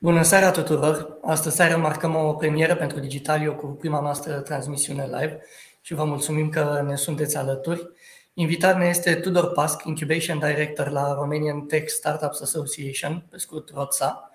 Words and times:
Bună 0.00 0.22
seara 0.22 0.50
tuturor! 0.50 1.18
Astăzi 1.22 1.56
seară 1.56 1.76
marcăm 1.76 2.14
o 2.14 2.32
premieră 2.32 2.74
pentru 2.74 2.98
Digitalio 2.98 3.54
cu 3.54 3.66
prima 3.66 4.00
noastră 4.00 4.40
transmisiune 4.40 5.04
live 5.04 5.40
și 5.80 5.94
vă 5.94 6.04
mulțumim 6.04 6.48
că 6.48 6.84
ne 6.86 6.96
sunteți 6.96 7.36
alături. 7.36 7.88
Invitat 8.34 8.78
ne 8.78 8.86
este 8.86 9.14
Tudor 9.14 9.52
Pasc, 9.52 9.84
Incubation 9.84 10.38
Director 10.38 10.90
la 10.90 11.14
Romanian 11.14 11.60
Tech 11.60 11.88
Startups 11.88 12.40
Association, 12.40 13.26
pe 13.30 13.38
scurt 13.38 13.70
ROTSA, 13.74 14.30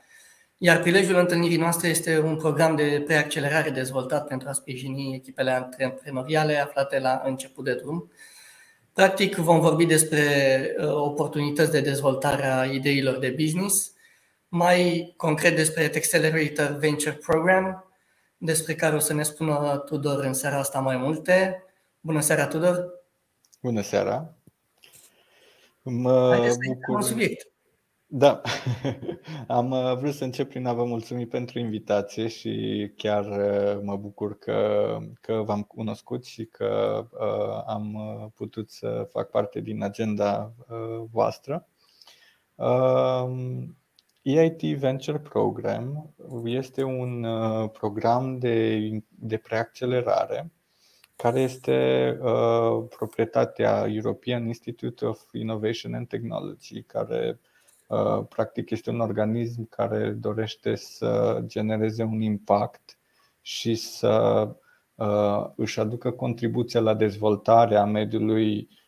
iar 0.58 0.80
prilejul 0.80 1.16
întâlnirii 1.16 1.58
noastre 1.58 1.88
este 1.88 2.20
un 2.20 2.36
program 2.36 2.76
de 2.76 3.04
preaccelerare 3.06 3.70
dezvoltat 3.70 4.28
pentru 4.28 4.50
a 4.50 4.54
sprijini 4.54 5.16
echipele 5.16 5.52
antreprenoriale 5.52 6.58
aflate 6.58 7.00
la 7.00 7.22
început 7.26 7.64
de 7.64 7.74
drum. 7.74 8.12
Practic 8.94 9.36
vom 9.36 9.60
vorbi 9.60 9.86
despre 9.86 10.20
uh, 10.80 10.94
oportunități 10.94 11.72
de 11.72 11.82
dezvoltare 11.82 12.46
a 12.46 12.66
ideilor 12.66 13.18
de 13.18 13.36
business, 13.40 13.93
mai 14.54 15.14
concret 15.18 15.56
despre 15.56 15.84
Accelerator 15.84 16.78
Venture 16.78 17.14
Program, 17.14 17.86
despre 18.38 18.76
care 18.76 18.96
o 18.96 19.00
să 19.00 19.14
ne 19.14 19.24
spună 19.24 19.78
Tudor 19.86 20.24
în 20.24 20.34
seara 20.34 20.58
asta 20.58 20.80
mai 20.80 20.98
multe. 20.98 21.64
Bună 22.00 22.20
seara, 22.20 22.48
Tudor! 22.48 22.90
Bună 23.62 23.82
seara! 23.82 24.34
Mă 25.82 26.30
Haideți 26.36 26.58
bucur... 26.68 26.96
un 26.96 27.02
subiect. 27.02 27.52
Da, 28.06 28.42
am 29.48 29.72
uh, 29.72 29.98
vrut 29.98 30.14
să 30.14 30.24
încep 30.24 30.50
prin 30.50 30.66
a 30.66 30.74
vă 30.74 30.86
mulțumi 30.86 31.28
pentru 31.28 31.60
invitație 31.60 32.28
și 32.28 32.92
chiar 32.96 33.26
uh, 33.26 33.82
mă 33.84 33.96
bucur 33.96 34.38
că, 34.38 34.98
că 35.22 35.34
v-am 35.34 35.62
cunoscut 35.64 36.26
și 36.26 36.46
că 36.46 37.04
uh, 37.12 37.64
am 37.66 37.98
putut 38.36 38.72
să 38.72 39.08
fac 39.12 39.30
parte 39.30 39.60
din 39.60 39.84
agenda 39.84 40.54
voastră. 41.12 41.68
EIT 44.24 44.62
Venture 44.62 45.20
Program 45.20 46.14
este 46.44 46.84
un 46.84 47.24
uh, 47.24 47.70
program 47.70 48.38
de, 48.38 48.90
de 49.10 49.38
preaccelerare 49.38 50.52
care 51.16 51.40
este 51.40 52.10
uh, 52.22 52.86
proprietatea 52.90 53.86
European 53.88 54.46
Institute 54.46 55.06
of 55.06 55.22
Innovation 55.32 55.94
and 55.94 56.08
Technology, 56.08 56.84
care 56.84 57.40
uh, 57.88 58.26
practic 58.30 58.70
este 58.70 58.90
un 58.90 59.00
organism 59.00 59.70
care 59.70 60.10
dorește 60.10 60.76
să 60.76 61.42
genereze 61.46 62.04
un 62.04 62.22
impact 62.22 62.98
și 63.42 63.76
să 63.76 64.48
uh, 64.96 65.46
își 65.56 65.80
aducă 65.80 66.12
contribuția 66.12 66.80
la 66.80 66.94
dezvoltarea 66.94 67.86
mediului 67.86 68.68
Uh, 68.70 68.83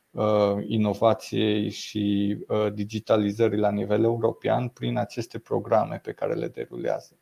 inovației 0.67 1.69
și 1.69 2.37
uh, 2.47 2.73
digitalizării 2.73 3.59
la 3.59 3.71
nivel 3.71 4.03
european 4.03 4.67
prin 4.67 4.97
aceste 4.97 5.39
programe 5.39 5.99
pe 6.03 6.11
care 6.11 6.33
le 6.33 6.47
derulează. 6.47 7.17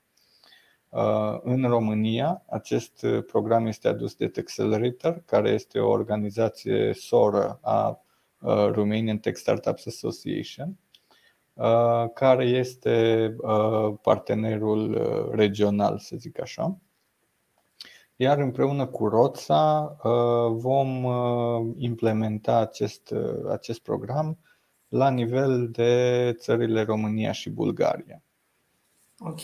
Uh, 0.89 1.39
în 1.44 1.64
România, 1.67 2.44
acest 2.49 3.05
program 3.27 3.66
este 3.66 3.88
adus 3.88 4.16
de 4.16 4.31
Accelerator, 4.38 5.23
care 5.25 5.49
este 5.49 5.80
o 5.80 5.89
organizație 5.89 6.94
soră 6.94 7.59
a 7.61 7.97
Romanian 8.71 9.17
Tech 9.17 9.38
Startups 9.38 9.88
Association, 9.88 10.77
care 12.14 12.45
este 12.45 13.36
partenerul 14.02 15.02
regional, 15.31 15.97
să 15.97 16.16
zic 16.16 16.41
așa 16.41 16.77
iar 18.23 18.38
împreună 18.38 18.85
cu 18.85 19.07
Roța 19.07 19.95
uh, 20.03 20.55
vom 20.55 21.03
uh, 21.03 21.73
implementa 21.77 22.57
acest, 22.57 23.09
uh, 23.09 23.52
acest 23.52 23.80
program 23.80 24.38
la 24.88 25.09
nivel 25.09 25.69
de 25.69 26.35
țările 26.39 26.83
România 26.83 27.31
și 27.31 27.49
Bulgaria. 27.49 28.21
Ok. 29.19 29.39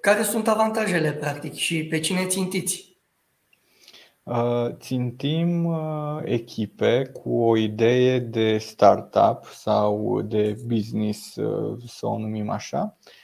Care 0.00 0.22
sunt 0.22 0.48
avantajele, 0.48 1.12
practic, 1.12 1.52
și 1.52 1.86
pe 1.86 2.00
cine 2.00 2.26
țintiți? 2.26 2.90
Țintim 4.72 5.76
echipe 6.24 7.10
cu 7.22 7.42
o 7.42 7.56
idee 7.56 8.18
de 8.18 8.58
startup 8.58 9.44
sau 9.44 10.20
de 10.20 10.56
business, 10.66 11.32
să 11.86 12.06
o 12.06 12.18
numim 12.18 12.50
așa, 12.50 12.80
în, 12.80 13.00
uh, 13.00 13.21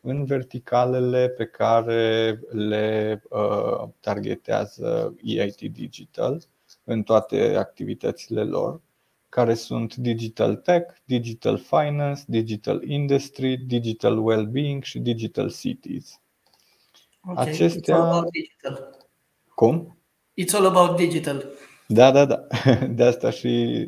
în 0.00 0.24
verticalele 0.24 1.28
pe 1.28 1.46
care 1.46 2.40
le 2.50 3.22
uh, 3.30 3.88
targetează 4.00 5.14
EIT 5.22 5.60
Digital 5.60 6.42
în 6.84 7.02
toate 7.02 7.54
activitățile 7.56 8.44
lor, 8.44 8.80
care 9.28 9.54
sunt 9.54 9.94
Digital 9.94 10.56
Tech, 10.56 10.94
Digital 11.04 11.58
Finance, 11.58 12.22
Digital 12.26 12.82
Industry, 12.82 13.56
Digital 13.56 14.18
Wellbeing 14.18 14.82
și 14.82 14.98
Digital 14.98 15.50
Cities. 15.50 16.20
Okay. 17.28 17.48
Acestea. 17.48 17.96
It's 17.96 17.98
all 17.98 18.08
about 18.08 18.30
digital. 18.30 18.96
Cum? 19.54 19.98
It's 20.40 20.54
all 20.54 20.66
about 20.66 20.96
digital. 20.96 21.44
Da, 21.86 22.10
da, 22.10 22.24
da. 22.24 22.46
De 22.96 23.04
asta 23.04 23.30
și 23.30 23.86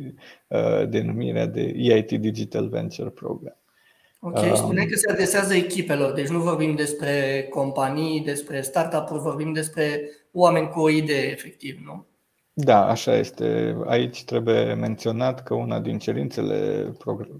uh, 0.48 0.88
denumirea 0.88 1.46
de 1.46 1.60
EIT 1.76 2.12
Digital 2.12 2.68
Venture 2.68 3.08
Program. 3.08 3.61
Ok, 4.24 4.36
um, 4.36 4.54
spune 4.54 4.84
că 4.84 4.96
se 4.96 5.10
adresează 5.10 5.54
echipelor, 5.54 6.12
deci 6.12 6.28
nu 6.28 6.38
vorbim 6.38 6.74
despre 6.74 7.46
companii, 7.50 8.20
despre 8.20 8.60
startup-uri, 8.60 9.20
vorbim 9.20 9.52
despre 9.52 10.10
oameni 10.32 10.68
cu 10.68 10.80
o 10.80 10.88
idee 10.88 11.30
efectiv, 11.30 11.80
nu? 11.84 12.06
Da, 12.52 12.88
așa 12.88 13.16
este. 13.16 13.76
Aici 13.86 14.24
trebuie 14.24 14.74
menționat 14.74 15.42
că 15.42 15.54
una 15.54 15.80
din 15.80 15.98
cerințele 15.98 16.92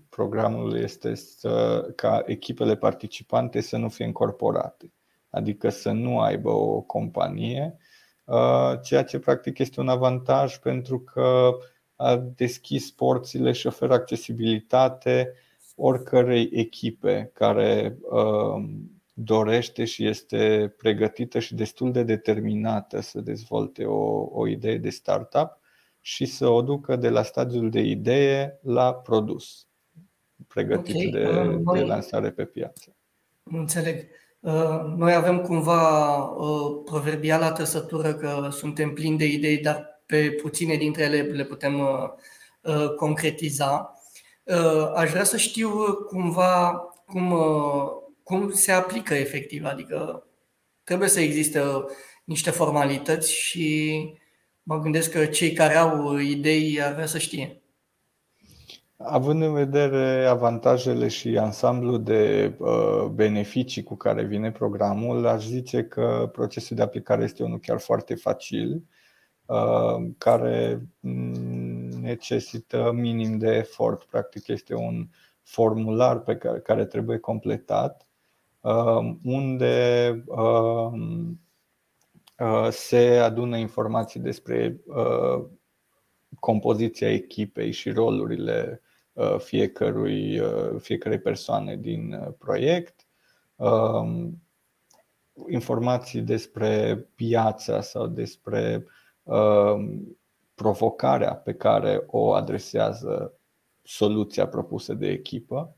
programului 0.09 0.81
este 0.81 1.15
să, 1.15 1.87
ca 1.97 2.23
echipele 2.27 2.77
participante 2.77 3.61
să 3.61 3.77
nu 3.77 3.89
fie 3.89 4.05
încorporate, 4.05 4.93
adică 5.31 5.69
să 5.69 5.91
nu 5.91 6.21
aibă 6.21 6.51
o 6.51 6.81
companie, 6.81 7.77
uh, 8.25 8.73
ceea 8.83 9.05
ce 9.05 9.19
practic 9.19 9.59
este 9.59 9.81
un 9.81 9.89
avantaj 9.89 10.57
pentru 10.57 11.01
că 11.01 11.51
a 11.97 12.17
deschis 12.17 12.91
porțile 12.91 13.53
și 13.53 13.67
oferă 13.67 13.93
accesibilitate 13.93 15.33
oricărei 15.77 16.49
echipe 16.53 17.31
care 17.35 17.97
uh, 18.11 18.65
dorește 19.13 19.85
și 19.85 20.07
este 20.07 20.75
pregătită 20.77 21.39
și 21.39 21.55
destul 21.55 21.93
de 21.93 22.03
determinată 22.03 23.01
să 23.01 23.21
dezvolte 23.21 23.85
o, 23.85 24.29
o 24.33 24.49
idee 24.49 24.77
de 24.77 24.91
startup 24.91 25.59
și 26.01 26.25
să 26.25 26.49
o 26.49 26.63
ducă 26.63 26.97
de 26.97 27.09
la 27.09 27.23
stadiul 27.23 27.71
de 27.71 27.81
idee 27.81 28.59
la 28.63 28.95
produs 28.95 29.67
pregătit 30.49 30.95
okay. 30.95 31.11
de, 31.11 31.29
uh, 31.29 31.75
de 31.75 31.81
lansare 31.81 32.31
pe 32.31 32.45
piață. 32.45 32.97
Înțeleg. 33.43 34.07
Uh, 34.41 34.95
noi 34.97 35.15
avem 35.15 35.41
cumva 35.41 36.17
uh, 36.25 36.83
proverbiala 36.85 37.53
trăsătură 37.53 38.15
că 38.15 38.49
suntem 38.51 38.93
plini 38.93 39.19
de 39.19 39.27
idei, 39.27 39.59
dar 39.59 40.03
pe 40.07 40.31
puține 40.43 40.75
dintre 40.75 41.03
ele 41.03 41.21
le 41.21 41.45
putem 41.45 41.81
concretiza. 42.97 43.93
Uh, 44.45 44.93
aș 44.95 45.11
vrea 45.11 45.25
să 45.25 45.37
știu 45.37 45.69
uh, 45.69 45.95
cumva 46.09 46.73
cum, 47.07 47.31
uh, 47.31 47.89
cum 48.23 48.51
se 48.51 48.73
aplică 48.73 49.15
efectiv, 49.15 49.65
adică 49.65 50.27
trebuie 50.85 51.09
să 51.09 51.21
existe 51.21 51.61
niște 52.25 52.51
formalități 52.51 53.33
și 53.35 53.99
mă 54.63 54.79
gândesc 54.79 55.11
că 55.11 55.25
cei 55.25 55.53
care 55.53 55.75
au 55.75 56.17
idei 56.17 56.83
ar 56.83 56.93
vrea 56.93 57.07
să 57.07 57.19
știe. 57.19 57.63
Având 58.97 59.43
în 59.43 59.53
vedere 59.53 60.27
avantajele 60.27 61.09
și 61.09 61.39
ansamblul 61.39 62.03
de 62.03 62.55
beneficii 63.13 63.83
cu 63.83 63.97
care 63.97 64.25
vine 64.25 64.53
programul, 64.53 65.27
aș 65.27 65.45
zice 65.45 65.85
că 65.85 66.29
procesul 66.33 66.77
de 66.77 66.83
aplicare 66.83 67.25
este 67.25 67.43
unul 67.43 67.59
chiar 67.59 67.81
foarte 67.81 68.15
facil, 68.15 68.83
care 70.19 70.87
mm, 71.01 71.92
necesită 72.03 72.93
minim 72.95 73.39
de 73.39 73.55
efort. 73.55 74.05
Practic 74.05 74.47
este 74.47 74.75
un 74.75 75.09
formular 75.43 76.21
pe 76.21 76.37
care, 76.37 76.61
care 76.61 76.85
trebuie 76.85 77.19
completat 77.19 78.07
um, 78.61 79.21
unde 79.25 80.25
um, 80.27 81.41
uh, 82.39 82.69
se 82.71 83.19
adună 83.19 83.57
informații 83.57 84.21
despre 84.21 84.81
uh, 84.87 85.45
compoziția 86.41 87.13
echipei 87.13 87.73
și 87.73 87.91
rolurile 87.91 88.81
uh, 89.13 89.37
fiecărui, 89.39 90.43
fiecare 90.79 91.19
persoane 91.19 91.77
din 91.77 92.35
proiect, 92.39 93.07
um, 93.57 94.43
informații 95.49 96.21
despre 96.21 96.97
piața 97.15 97.81
sau 97.81 98.07
despre 98.07 98.87
provocarea 100.55 101.35
pe 101.35 101.55
care 101.55 102.03
o 102.07 102.33
adresează 102.33 103.39
soluția 103.83 104.49
propusă 104.49 104.95
de 104.95 105.09
echipă, 105.09 105.77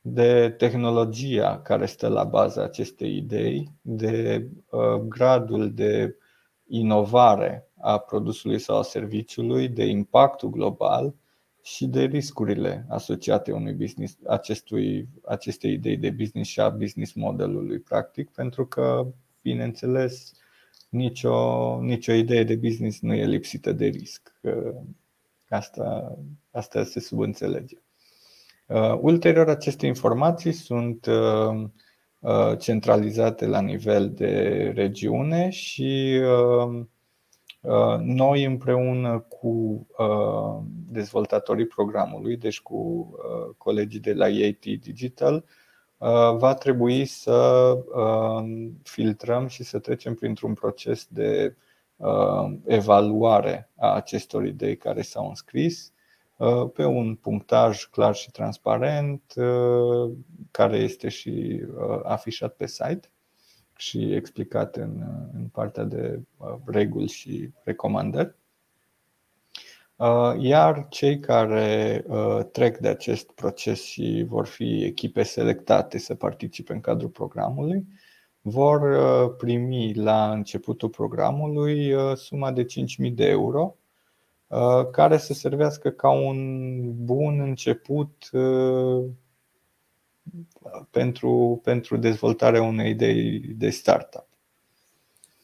de 0.00 0.54
tehnologia 0.58 1.60
care 1.62 1.86
stă 1.86 2.08
la 2.08 2.24
baza 2.24 2.62
acestei 2.62 3.16
idei, 3.16 3.72
de 3.82 4.46
uh, 4.70 4.94
gradul 4.94 5.74
de 5.74 6.16
inovare 6.66 7.70
a 7.80 7.98
produsului 7.98 8.58
sau 8.58 8.78
a 8.78 8.82
serviciului, 8.82 9.68
de 9.68 9.84
impactul 9.84 10.50
global 10.50 11.14
și 11.62 11.86
de 11.86 12.02
riscurile 12.02 12.86
asociate 12.88 13.52
unui 13.52 13.72
business, 13.72 14.18
acestui, 14.26 15.08
acestei 15.24 15.72
idei 15.72 15.96
de 15.96 16.10
business 16.10 16.50
și 16.50 16.60
a 16.60 16.68
business 16.68 17.12
modelului 17.12 17.78
practic, 17.78 18.30
pentru 18.30 18.66
că, 18.66 19.06
bineînțeles, 19.42 20.32
nicio, 20.96 21.78
nicio 21.80 22.12
idee 22.12 22.44
de 22.44 22.56
business 22.56 23.00
nu 23.00 23.14
e 23.14 23.26
lipsită 23.26 23.72
de 23.72 23.86
risc. 23.86 24.32
Asta, 25.48 26.18
asta 26.50 26.84
se 26.84 27.00
subînțelege. 27.00 27.76
Uh, 28.66 28.98
ulterior, 29.00 29.48
aceste 29.48 29.86
informații 29.86 30.52
sunt 30.52 31.06
uh, 31.06 31.64
uh, 32.18 32.58
centralizate 32.58 33.46
la 33.46 33.60
nivel 33.60 34.10
de 34.10 34.72
regiune 34.74 35.50
și 35.50 36.20
noi 37.98 38.44
împreună 38.44 39.18
cu 39.28 39.86
dezvoltatorii 40.88 41.66
programului, 41.66 42.36
deci 42.36 42.60
cu 42.60 43.10
colegii 43.58 44.00
de 44.00 44.12
la 44.12 44.28
EIT 44.28 44.64
Digital, 44.64 45.44
va 46.36 46.54
trebui 46.54 47.04
să 47.04 47.72
filtrăm 48.82 49.46
și 49.46 49.64
să 49.64 49.78
trecem 49.78 50.14
printr-un 50.14 50.54
proces 50.54 51.06
de 51.10 51.56
evaluare 52.64 53.70
a 53.76 53.94
acestor 53.94 54.44
idei 54.44 54.76
care 54.76 55.02
s-au 55.02 55.28
înscris 55.28 55.92
Uh, 56.36 56.70
pe 56.72 56.84
un 56.84 57.14
punctaj 57.14 57.84
clar 57.84 58.14
și 58.14 58.30
transparent, 58.30 59.22
uh, 59.36 60.12
care 60.50 60.76
este 60.76 61.08
și 61.08 61.62
uh, 61.76 62.00
afișat 62.02 62.54
pe 62.54 62.66
site 62.66 63.10
și 63.76 64.12
explicat 64.12 64.76
în, 64.76 65.02
în 65.34 65.46
partea 65.52 65.84
de 65.84 66.20
reguli 66.64 67.08
și 67.08 67.50
recomandări. 67.64 68.34
Iar 70.38 70.86
cei 70.88 71.18
care 71.18 72.04
trec 72.52 72.78
de 72.78 72.88
acest 72.88 73.30
proces 73.32 73.82
și 73.82 74.24
vor 74.28 74.46
fi 74.46 74.84
echipe 74.84 75.22
selectate 75.22 75.98
să 75.98 76.14
participe 76.14 76.72
în 76.72 76.80
cadrul 76.80 77.08
programului, 77.08 77.86
vor 78.40 78.80
primi 79.36 79.94
la 79.94 80.30
începutul 80.30 80.88
programului 80.88 81.94
suma 82.16 82.52
de 82.52 82.64
5.000 82.64 83.12
de 83.12 83.28
euro 83.28 83.76
Uh, 84.48 84.90
care 84.90 85.16
să 85.16 85.32
servească 85.32 85.90
ca 85.90 86.10
un 86.10 87.04
bun 87.04 87.40
început 87.40 88.28
uh, 88.32 89.04
pentru, 90.90 91.60
pentru 91.62 91.96
dezvoltarea 91.96 92.62
unei 92.62 92.90
idei 92.90 93.38
de 93.38 93.70
startup. 93.70 94.25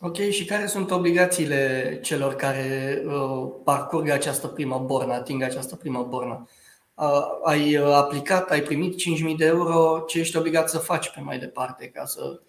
Ok, 0.04 0.16
și 0.16 0.44
care 0.44 0.66
sunt 0.66 0.90
obligațiile 0.90 1.98
celor 2.02 2.34
care 2.34 3.02
uh, 3.06 3.52
parcurg 3.64 4.08
această 4.08 4.46
primă 4.46 4.82
bornă, 4.86 5.12
ating 5.12 5.42
această 5.42 5.76
primă 5.76 6.06
bornă? 6.08 6.48
Uh, 6.94 7.22
ai 7.44 7.74
aplicat, 7.74 8.50
ai 8.50 8.60
primit 8.60 8.94
5.000 9.30 9.36
de 9.36 9.44
euro, 9.44 10.04
ce 10.06 10.18
ești 10.18 10.36
obligat 10.36 10.68
să 10.68 10.78
faci 10.78 11.10
pe 11.10 11.20
mai 11.20 11.38
departe 11.38 11.86
ca 11.86 12.04
să 12.04 12.40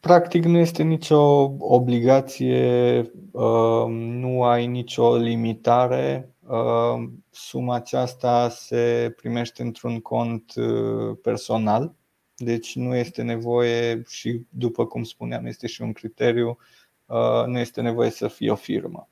Practic 0.00 0.44
nu 0.44 0.58
este 0.58 0.82
nicio 0.82 1.52
obligație, 1.58 3.10
um, 3.30 3.92
nu 3.92 4.42
ai 4.42 4.66
nicio 4.66 5.16
limitare. 5.16 6.34
Um, 6.46 7.24
suma 7.30 7.74
aceasta 7.74 8.48
se 8.48 9.14
primește 9.16 9.62
într-un 9.62 10.00
cont 10.00 10.52
uh, 10.56 11.16
personal, 11.22 11.94
deci 12.42 12.76
nu 12.76 12.94
este 12.94 13.22
nevoie 13.22 14.02
și, 14.08 14.40
după 14.48 14.86
cum 14.86 15.02
spuneam, 15.02 15.46
este 15.46 15.66
și 15.66 15.82
un 15.82 15.92
criteriu, 15.92 16.58
uh, 17.06 17.44
nu 17.46 17.58
este 17.58 17.80
nevoie 17.80 18.10
să 18.10 18.28
fie 18.28 18.50
o 18.50 18.54
firmă. 18.54 19.08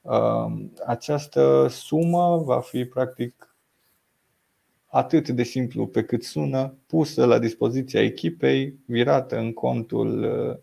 Um, 0.00 0.72
această 0.86 1.66
sumă 1.70 2.42
va 2.44 2.60
fi 2.60 2.84
practic 2.84 3.56
atât 4.86 5.28
de 5.28 5.42
simplu 5.42 5.86
pe 5.86 6.02
cât 6.04 6.22
sună, 6.22 6.74
pusă 6.86 7.24
la 7.24 7.38
dispoziția 7.38 8.02
echipei, 8.02 8.78
virată 8.86 9.38
în 9.38 9.52
contul, 9.52 10.22
uh, 10.22 10.56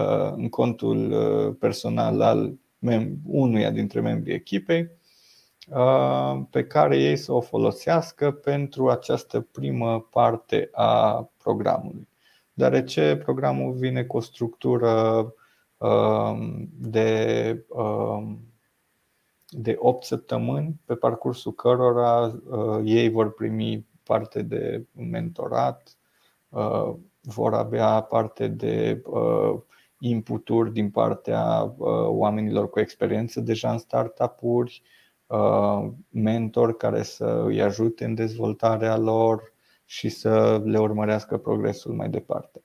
uh, 0.00 0.32
în 0.36 0.48
contul 0.48 1.12
uh, 1.12 1.56
personal 1.58 2.20
al 2.20 2.54
unuia 3.24 3.70
dintre 3.70 4.00
membrii 4.00 4.34
echipei, 4.34 4.90
pe 6.50 6.66
care 6.66 6.96
ei 6.96 7.16
să 7.16 7.32
o 7.32 7.40
folosească 7.40 8.30
pentru 8.32 8.88
această 8.88 9.40
primă 9.40 10.00
parte 10.10 10.68
a 10.72 11.28
programului. 11.36 12.08
Deoarece 12.52 13.16
programul 13.16 13.72
vine 13.72 14.04
cu 14.04 14.16
o 14.16 14.20
structură 14.20 15.34
de 16.70 17.64
de 19.56 19.76
8 19.78 20.04
săptămâni 20.04 20.80
pe 20.84 20.94
parcursul 20.94 21.52
cărora 21.52 22.40
uh, 22.50 22.80
ei 22.84 23.10
vor 23.10 23.32
primi 23.32 23.86
parte 24.02 24.42
de 24.42 24.86
mentorat, 24.92 25.96
uh, 26.48 26.94
vor 27.20 27.54
avea 27.54 28.00
parte 28.00 28.48
de 28.48 29.02
uh, 29.04 29.60
inputuri 29.98 30.72
din 30.72 30.90
partea 30.90 31.62
uh, 31.62 31.88
oamenilor 32.06 32.70
cu 32.70 32.80
experiență 32.80 33.40
deja 33.40 33.70
în 33.70 33.78
startup-uri, 33.78 34.82
uh, 34.82 35.03
mentor 36.08 36.76
care 36.76 37.02
să 37.02 37.42
îi 37.46 37.62
ajute 37.62 38.04
în 38.04 38.14
dezvoltarea 38.14 38.96
lor 38.96 39.52
și 39.84 40.08
să 40.08 40.62
le 40.64 40.78
urmărească 40.78 41.36
progresul 41.36 41.92
mai 41.92 42.08
departe. 42.08 42.62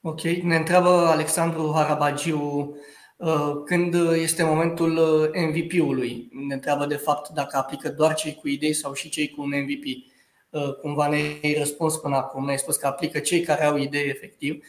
Ok, 0.00 0.20
ne 0.20 0.56
întreabă 0.56 0.88
Alexandru 0.88 1.72
Harabagiu 1.74 2.74
Uh, 3.20 3.62
când 3.64 3.94
este 4.14 4.42
momentul 4.42 4.96
uh, 4.96 5.30
MVP-ului. 5.48 6.28
Ne 6.48 6.54
întreabă 6.54 6.86
de 6.86 6.96
fapt 6.96 7.28
dacă 7.28 7.56
aplică 7.56 7.88
doar 7.88 8.14
cei 8.14 8.34
cu 8.34 8.48
idei 8.48 8.72
sau 8.72 8.92
și 8.92 9.08
cei 9.08 9.28
cu 9.28 9.42
un 9.42 9.48
MVP. 9.48 9.84
Uh, 10.50 10.74
cumva 10.74 11.08
ne-ai 11.08 11.54
răspuns 11.58 11.96
până 11.96 12.16
acum, 12.16 12.44
ne-ai 12.44 12.58
spus 12.58 12.76
că 12.76 12.86
aplică 12.86 13.18
cei 13.18 13.40
care 13.40 13.64
au 13.64 13.76
idei 13.76 14.08
efectiv. 14.08 14.64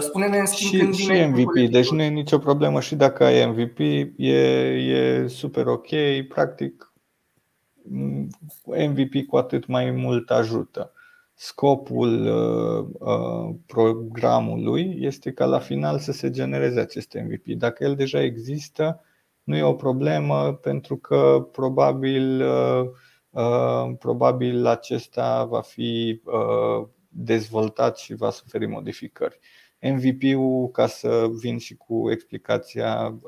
Spune-ne 0.00 0.38
în 0.38 0.46
schimb 0.46 0.70
și, 0.70 0.78
când 0.78 0.94
și 0.94 1.06
vine 1.06 1.26
MVP, 1.26 1.70
deci 1.70 1.90
nu 1.90 2.02
e 2.02 2.08
nicio 2.08 2.38
problemă 2.38 2.80
și 2.80 2.94
dacă 2.94 3.24
ai 3.24 3.46
MVP, 3.46 3.78
e, 4.16 4.36
e 4.76 5.26
super 5.26 5.66
ok, 5.66 5.88
practic 6.28 6.92
MVP 8.64 9.26
cu 9.28 9.36
atât 9.36 9.66
mai 9.66 9.90
mult 9.90 10.30
ajută 10.30 10.92
scopul 11.42 12.26
uh, 12.26 12.86
uh, 12.98 13.54
programului 13.66 14.96
este 14.98 15.32
ca 15.32 15.44
la 15.44 15.58
final 15.58 15.98
să 15.98 16.12
se 16.12 16.30
genereze 16.30 16.80
acest 16.80 17.14
MVP. 17.14 17.46
Dacă 17.46 17.84
el 17.84 17.94
deja 17.94 18.22
există, 18.22 19.04
nu 19.42 19.56
e 19.56 19.62
o 19.62 19.74
problemă 19.74 20.54
pentru 20.54 20.96
că 20.96 21.48
probabil, 21.52 22.42
uh, 22.42 23.92
probabil 23.98 24.66
acesta 24.66 25.44
va 25.44 25.60
fi 25.60 26.20
dezvoltat 27.08 27.98
și 27.98 28.14
va 28.14 28.30
suferi 28.30 28.66
modificări. 28.66 29.38
MVP-ul, 29.82 30.68
ca 30.70 30.86
să 30.86 31.30
vin 31.32 31.58
și 31.58 31.76
cu 31.76 32.10
explicația 32.10 33.20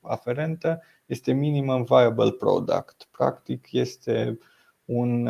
aferentă, 0.00 0.82
este 1.06 1.32
Minimum 1.32 1.84
Viable 1.84 2.30
Product. 2.30 3.08
Practic 3.10 3.72
este 3.72 4.38
un 4.84 5.28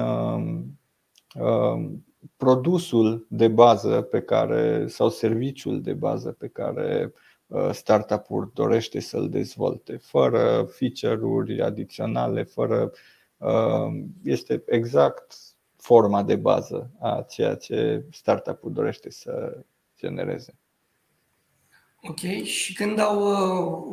Um, 1.34 2.06
produsul 2.36 3.26
de 3.28 3.48
bază 3.48 4.02
pe 4.02 4.20
care 4.20 4.86
sau 4.86 5.08
serviciul 5.08 5.80
de 5.80 5.92
bază 5.92 6.32
pe 6.32 6.48
care 6.48 7.12
uh, 7.46 7.70
startup-ul 7.72 8.50
dorește 8.54 9.00
să-l 9.00 9.28
dezvolte, 9.28 9.96
fără 9.96 10.68
feature-uri 10.70 11.62
adiționale, 11.62 12.42
fără 12.42 12.92
um, 13.36 14.06
este 14.22 14.62
exact 14.66 15.36
forma 15.76 16.22
de 16.22 16.36
bază 16.36 16.90
a 17.00 17.24
ceea 17.28 17.54
ce 17.54 18.04
startup-ul 18.10 18.72
dorește 18.72 19.10
să 19.10 19.64
genereze. 19.98 20.58
Ok, 22.02 22.42
și 22.42 22.74
când 22.74 22.98
au 22.98 23.20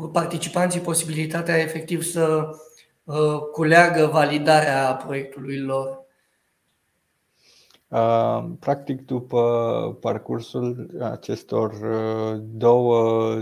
uh, 0.03 0.09
participanții 0.13 0.79
posibilitatea 0.79 1.57
efectiv 1.57 2.01
să 2.01 2.50
uh, 3.03 3.39
culeagă 3.51 4.05
validarea 4.05 4.93
proiectului 4.95 5.59
lor? 5.59 6.03
Practic, 8.59 9.05
după 9.05 9.97
parcursul 10.01 10.89
acestor 11.01 11.74
două, 12.39 13.35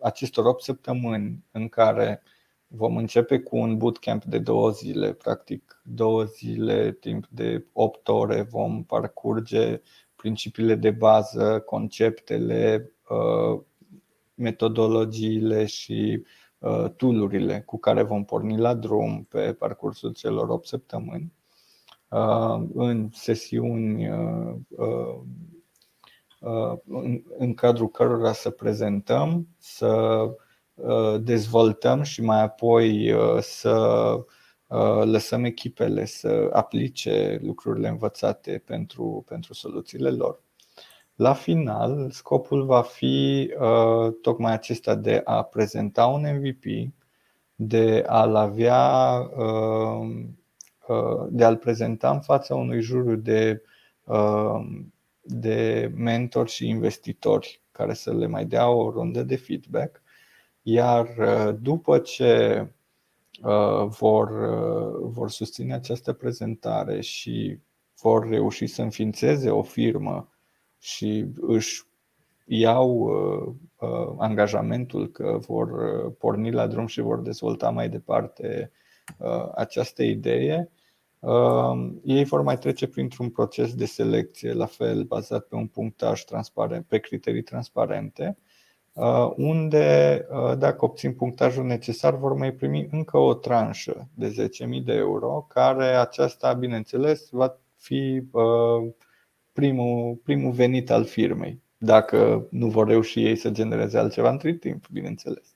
acestor 0.00 0.44
8 0.44 0.62
săptămâni 0.62 1.44
în 1.50 1.68
care 1.68 2.22
vom 2.66 2.96
începe 2.96 3.38
cu 3.38 3.56
un 3.56 3.76
bootcamp 3.76 4.24
de 4.24 4.38
două 4.38 4.70
zile, 4.70 5.12
practic 5.12 5.80
două 5.84 6.24
zile, 6.24 6.92
timp 6.92 7.26
de 7.26 7.66
8 7.72 8.08
ore, 8.08 8.42
vom 8.42 8.84
parcurge 8.84 9.80
principiile 10.22 10.74
de 10.74 10.90
bază, 10.90 11.62
conceptele, 11.66 12.92
metodologiile 14.34 15.66
și 15.66 16.24
tool 16.96 17.62
cu 17.64 17.78
care 17.78 18.02
vom 18.02 18.24
porni 18.24 18.58
la 18.58 18.74
drum 18.74 19.26
pe 19.28 19.52
parcursul 19.52 20.12
celor 20.12 20.48
8 20.48 20.66
săptămâni. 20.66 21.32
Uh, 22.08 22.62
în 22.74 23.08
sesiuni 23.12 24.08
uh, 24.08 24.54
uh, 24.68 25.20
în 27.38 27.54
cadrul 27.54 27.88
cărora 27.88 28.32
să 28.32 28.50
prezentăm, 28.50 29.46
să 29.58 30.20
dezvoltăm 31.20 32.02
și 32.02 32.22
mai 32.22 32.42
apoi 32.42 33.14
să 33.40 34.16
lăsăm 35.04 35.44
echipele 35.44 36.04
să 36.04 36.48
aplice 36.52 37.38
lucrurile 37.42 37.88
învățate 37.88 38.62
pentru, 38.66 39.24
pentru 39.28 39.54
soluțiile 39.54 40.10
lor. 40.10 40.42
La 41.14 41.32
final, 41.32 42.10
scopul 42.10 42.64
va 42.64 42.82
fi 42.82 43.48
uh, 43.58 44.14
tocmai 44.22 44.52
acesta 44.52 44.94
de 44.94 45.20
a 45.24 45.42
prezenta 45.42 46.06
un 46.06 46.20
MVP, 46.20 46.92
de 47.54 48.04
a-l 48.06 48.34
avea, 48.34 49.14
uh, 49.36 50.24
uh, 50.88 51.26
de 51.30 51.44
a-l 51.44 51.56
prezenta 51.56 52.10
în 52.10 52.20
fața 52.20 52.54
unui 52.54 52.80
juriu 52.80 53.16
de, 53.16 53.62
uh, 54.04 54.60
de 55.20 55.90
mentori 55.94 56.50
și 56.50 56.68
investitori 56.68 57.62
care 57.72 57.94
să 57.94 58.14
le 58.14 58.26
mai 58.26 58.44
dea 58.44 58.68
o 58.68 58.90
rundă 58.90 59.22
de 59.22 59.36
feedback. 59.36 60.02
Iar 60.62 61.06
uh, 61.18 61.54
după 61.60 61.98
ce 61.98 62.60
uh, 62.60 62.66
vor, 63.86 64.30
uh, 64.30 65.10
vor 65.12 65.30
susține 65.30 65.74
această 65.74 66.12
prezentare 66.12 67.00
și 67.00 67.58
vor 68.02 68.28
reuși 68.28 68.66
să 68.66 68.82
înființeze 68.82 69.50
o 69.50 69.62
firmă 69.62 70.28
și 70.78 71.26
își 71.40 71.86
iau 72.44 72.90
uh, 72.90 73.54
uh, 73.80 74.14
angajamentul 74.18 75.10
că 75.10 75.38
vor 75.46 75.68
uh, 75.70 76.12
porni 76.18 76.50
la 76.50 76.66
drum 76.66 76.86
și 76.86 77.00
vor 77.00 77.20
dezvolta 77.20 77.70
mai 77.70 77.88
departe 77.88 78.70
această 79.54 80.02
idee, 80.02 80.70
ei 82.04 82.24
vor 82.24 82.42
mai 82.42 82.58
trece 82.58 82.86
printr-un 82.86 83.30
proces 83.30 83.74
de 83.74 83.84
selecție, 83.84 84.52
la 84.52 84.66
fel 84.66 85.02
bazat 85.02 85.46
pe 85.46 85.54
un 85.54 85.66
punctaj 85.66 86.24
transparent, 86.24 86.84
pe 86.86 86.98
criterii 86.98 87.42
transparente, 87.42 88.38
unde, 89.36 90.26
dacă 90.58 90.84
obțin 90.84 91.14
punctajul 91.14 91.64
necesar, 91.64 92.14
vor 92.14 92.34
mai 92.34 92.52
primi 92.52 92.88
încă 92.90 93.18
o 93.18 93.34
tranșă 93.34 94.08
de 94.14 94.50
10.000 94.78 94.84
de 94.84 94.92
euro, 94.92 95.46
care 95.48 95.84
aceasta, 95.84 96.52
bineînțeles, 96.52 97.28
va 97.30 97.58
fi 97.76 98.22
primul, 99.52 100.14
primul 100.14 100.52
venit 100.52 100.90
al 100.90 101.04
firmei, 101.04 101.62
dacă 101.78 102.46
nu 102.50 102.68
vor 102.68 102.86
reuși 102.86 103.24
ei 103.24 103.36
să 103.36 103.50
genereze 103.50 103.98
altceva 103.98 104.30
între 104.30 104.52
timp, 104.52 104.88
bineînțeles. 104.88 105.54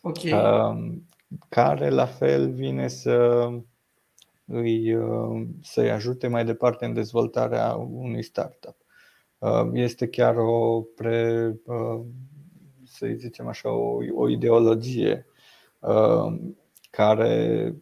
Okay. 0.00 0.32
Care 1.48 1.88
la 1.88 2.06
fel 2.06 2.50
vine 2.50 2.88
să 2.88 3.48
îi, 4.44 4.98
să-i 5.62 5.90
ajute 5.90 6.26
mai 6.26 6.44
departe 6.44 6.84
în 6.84 6.92
dezvoltarea 6.92 7.74
unui 7.74 8.22
startup. 8.22 8.76
Este 9.72 10.08
chiar 10.08 10.36
o 10.36 10.80
pre, 10.80 11.54
să 12.84 13.06
zicem 13.16 13.46
așa, 13.46 13.70
o, 13.70 13.98
o 14.14 14.28
ideologie 14.28 15.26
care 16.90 17.74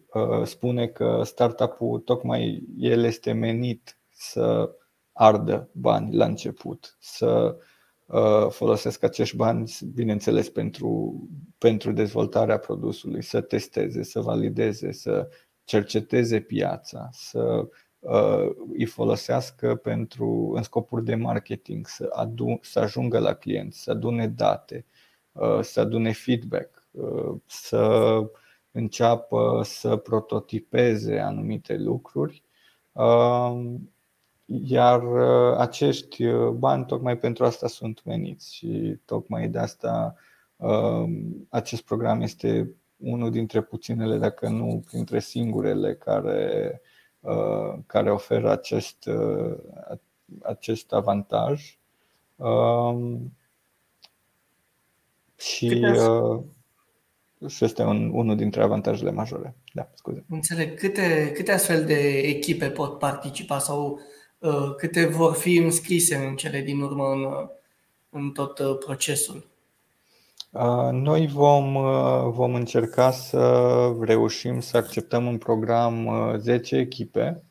spune 0.43 0.87
că 0.87 1.21
startup-ul 1.23 1.99
tocmai 1.99 2.63
el 2.77 3.03
este 3.03 3.31
menit 3.31 3.97
să 4.09 4.75
ardă 5.17 5.69
bani 5.71 6.15
la 6.15 6.25
început, 6.25 6.97
să 6.99 7.57
uh, 8.05 8.47
folosesc 8.49 9.03
acești 9.03 9.35
bani, 9.35 9.71
bineînțeles, 9.93 10.49
pentru, 10.49 11.19
pentru 11.57 11.91
dezvoltarea 11.91 12.57
produsului, 12.57 13.23
să 13.23 13.41
testeze, 13.41 14.03
să 14.03 14.21
valideze, 14.21 14.91
să 14.91 15.29
cerceteze 15.63 16.39
piața, 16.39 17.09
să 17.11 17.39
uh, 17.39 17.67
îi 18.73 18.85
folosească 18.85 19.75
pentru, 19.75 20.53
în 20.55 20.63
scopuri 20.63 21.05
de 21.05 21.15
marketing, 21.15 21.87
să, 21.87 22.09
adu- 22.13 22.59
să 22.61 22.79
ajungă 22.79 23.19
la 23.19 23.33
clienți, 23.33 23.81
să 23.83 23.91
adune 23.91 24.27
date, 24.27 24.85
uh, 25.31 25.59
să 25.61 25.79
adune 25.79 26.11
feedback, 26.11 26.87
să 27.45 28.19
înceapă 28.71 29.61
să 29.63 29.95
prototipeze 29.95 31.19
anumite 31.19 31.77
lucruri. 31.77 32.43
Iar 34.45 35.03
uh, 35.03 35.57
acești 35.57 36.23
uh, 36.25 36.49
bani 36.49 36.85
tocmai 36.85 37.17
pentru 37.17 37.45
asta 37.45 37.67
sunt 37.67 38.01
veniți 38.03 38.55
și 38.55 38.99
tocmai 39.05 39.47
de 39.47 39.57
asta 39.57 40.15
um, 40.55 41.47
acest 41.49 41.81
program 41.81 42.21
este 42.21 42.75
unul 42.97 43.31
dintre 43.31 43.61
puținele, 43.61 44.17
dacă 44.17 44.47
nu 44.49 44.83
printre 44.85 45.19
singurele, 45.19 45.95
care, 45.95 46.71
uh, 46.73 46.79
care 47.85 48.11
oferă 48.11 48.51
acest, 48.51 49.09
acest 50.41 50.91
avantaj. 50.91 51.77
Um, 52.35 53.33
și, 55.35 55.85
și 57.47 57.63
este 57.63 57.83
un, 57.83 58.09
unul 58.13 58.35
dintre 58.35 58.63
avantajele 58.63 59.11
majore. 59.11 59.55
Da, 59.73 59.89
scuze. 59.93 60.25
Înțeleg. 60.29 60.79
Câte, 60.79 61.31
câte 61.35 61.51
astfel 61.51 61.85
de 61.85 62.17
echipe 62.17 62.69
pot 62.69 62.97
participa 62.99 63.59
sau 63.59 63.99
Uh, 64.39 64.75
câte 64.75 65.05
vor 65.05 65.33
fi 65.33 65.55
înscrise 65.55 66.15
în 66.15 66.35
cele 66.35 66.61
din 66.61 66.81
urmă 66.81 67.11
în, 67.11 67.49
în 68.09 68.31
tot 68.31 68.59
uh, 68.59 68.77
procesul? 68.85 69.47
Uh, 70.59 70.89
noi 70.91 71.27
vom, 71.27 71.73
vom 72.31 72.53
încerca 72.53 73.11
să 73.11 73.95
reușim 73.99 74.59
să 74.59 74.77
acceptăm 74.77 75.27
în 75.27 75.37
program 75.37 76.09
10 76.37 76.75
echipe, 76.75 77.43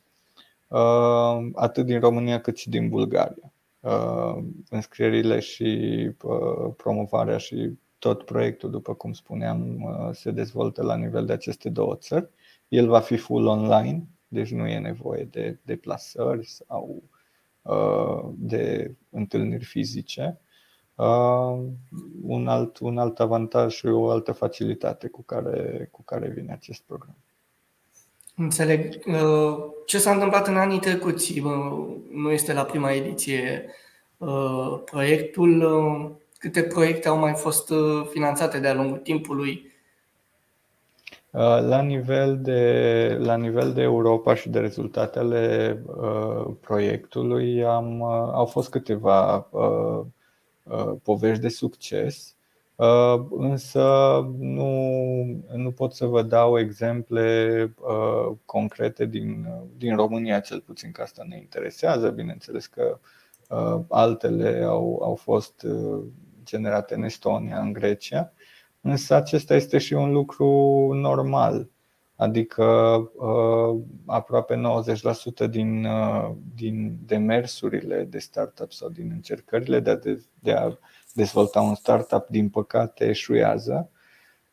atât 1.53 1.85
din 1.85 1.99
România 1.99 2.41
cât 2.41 2.57
și 2.57 2.69
din 2.69 2.89
Bulgaria. 2.89 3.53
Înscrierile 4.69 5.39
și 5.39 6.11
promovarea 6.77 7.37
și 7.37 7.71
tot 7.99 8.23
proiectul, 8.23 8.69
după 8.69 8.93
cum 8.93 9.13
spuneam, 9.13 9.89
se 10.13 10.31
dezvoltă 10.31 10.83
la 10.83 10.95
nivel 10.95 11.25
de 11.25 11.33
aceste 11.33 11.69
două 11.69 11.95
țări. 11.95 12.29
El 12.67 12.87
va 12.87 12.99
fi 12.99 13.17
full 13.17 13.45
online, 13.45 14.07
deci 14.27 14.51
nu 14.51 14.67
e 14.67 14.79
nevoie 14.79 15.23
de 15.23 15.59
deplasări 15.63 16.45
sau 16.45 17.03
uh, 17.61 18.29
de 18.35 18.95
întâlniri 19.09 19.63
fizice. 19.63 20.39
Uh, 20.97 21.59
un 22.21 22.47
alt, 22.47 22.77
un 22.79 22.97
alt 22.97 23.19
avantaj 23.19 23.73
și 23.73 23.85
o 23.85 24.09
altă 24.09 24.31
facilitate 24.31 25.07
cu 25.07 25.21
care, 25.21 25.89
cu 25.91 26.03
care 26.03 26.27
vine 26.27 26.53
acest 26.53 26.81
program. 26.81 27.15
Înțeleg. 28.35 28.93
Uh, 29.05 29.57
ce 29.85 29.97
s-a 29.97 30.11
întâmplat 30.11 30.47
în 30.47 30.57
anii 30.57 30.79
trecuți? 30.79 31.39
Nu 32.11 32.31
este 32.31 32.53
la 32.53 32.63
prima 32.63 32.91
ediție 32.91 33.65
proiectul. 34.85 36.17
Câte 36.37 36.63
proiecte 36.63 37.07
au 37.07 37.17
mai 37.17 37.33
fost 37.33 37.73
finanțate 38.11 38.59
de-a 38.59 38.73
lungul 38.73 38.97
timpului? 38.97 39.71
Uh, 41.31 41.61
la 41.67 41.81
nivel 41.81 42.39
de, 42.41 43.17
la 43.21 43.35
nivel 43.35 43.73
de 43.73 43.81
Europa 43.81 44.35
și 44.35 44.49
de 44.49 44.59
rezultate 44.59 45.19
ale 45.19 45.77
uh, 45.85 46.45
proiectului 46.59 47.65
am, 47.65 47.99
uh, 47.99 48.09
au 48.33 48.45
fost 48.45 48.69
câteva 48.69 49.47
uh, 49.51 49.61
uh, 49.61 50.05
povești 51.03 51.41
de 51.41 51.49
succes, 51.49 52.35
uh, 52.75 53.25
însă 53.29 53.81
nu, 54.39 54.71
nu 55.55 55.71
pot 55.71 55.93
să 55.93 56.05
vă 56.05 56.21
dau 56.21 56.59
exemple 56.59 57.73
uh, 57.79 58.35
concrete 58.45 59.05
din, 59.05 59.47
din 59.77 59.95
România, 59.95 60.39
cel 60.39 60.61
puțin 60.61 60.91
că 60.91 61.01
asta 61.01 61.23
ne 61.27 61.37
interesează. 61.37 62.09
Bineînțeles 62.09 62.65
că 62.65 62.99
uh, 63.49 63.79
altele 63.89 64.63
au, 64.63 64.99
au 65.03 65.15
fost 65.15 65.61
uh, 65.61 66.03
generate 66.43 66.95
în 66.95 67.03
Estonia, 67.03 67.59
în 67.59 67.73
Grecia. 67.73 68.33
Însă 68.81 69.15
acesta 69.15 69.55
este 69.55 69.77
și 69.77 69.93
un 69.93 70.11
lucru 70.11 70.47
normal. 70.93 71.69
Adică 72.17 72.63
uh, 73.15 73.79
aproape 74.05 74.61
90% 75.47 75.49
din, 75.49 75.85
uh, 75.85 76.31
din 76.55 76.97
demersurile 77.05 78.03
de 78.03 78.19
startup 78.19 78.71
sau 78.71 78.89
din 78.89 79.11
încercările 79.13 79.79
de 79.79 79.89
a, 79.89 79.95
de, 79.95 80.23
de 80.39 80.51
a 80.51 80.77
dezvolta 81.13 81.61
un 81.61 81.75
startup, 81.75 82.27
din 82.27 82.49
păcate, 82.49 83.05
eșuează, 83.05 83.89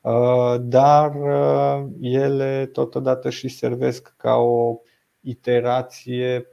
uh, 0.00 0.54
dar 0.60 1.16
ele 2.00 2.66
totodată 2.66 3.30
și 3.30 3.48
servesc 3.48 4.14
ca 4.16 4.34
o 4.34 4.78
iterație 5.20 6.46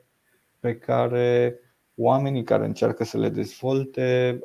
pe 0.59 0.77
care 0.77 1.59
oamenii 1.95 2.43
care 2.43 2.65
încearcă 2.65 3.03
să 3.03 3.17
le 3.17 3.29
dezvolte 3.29 4.39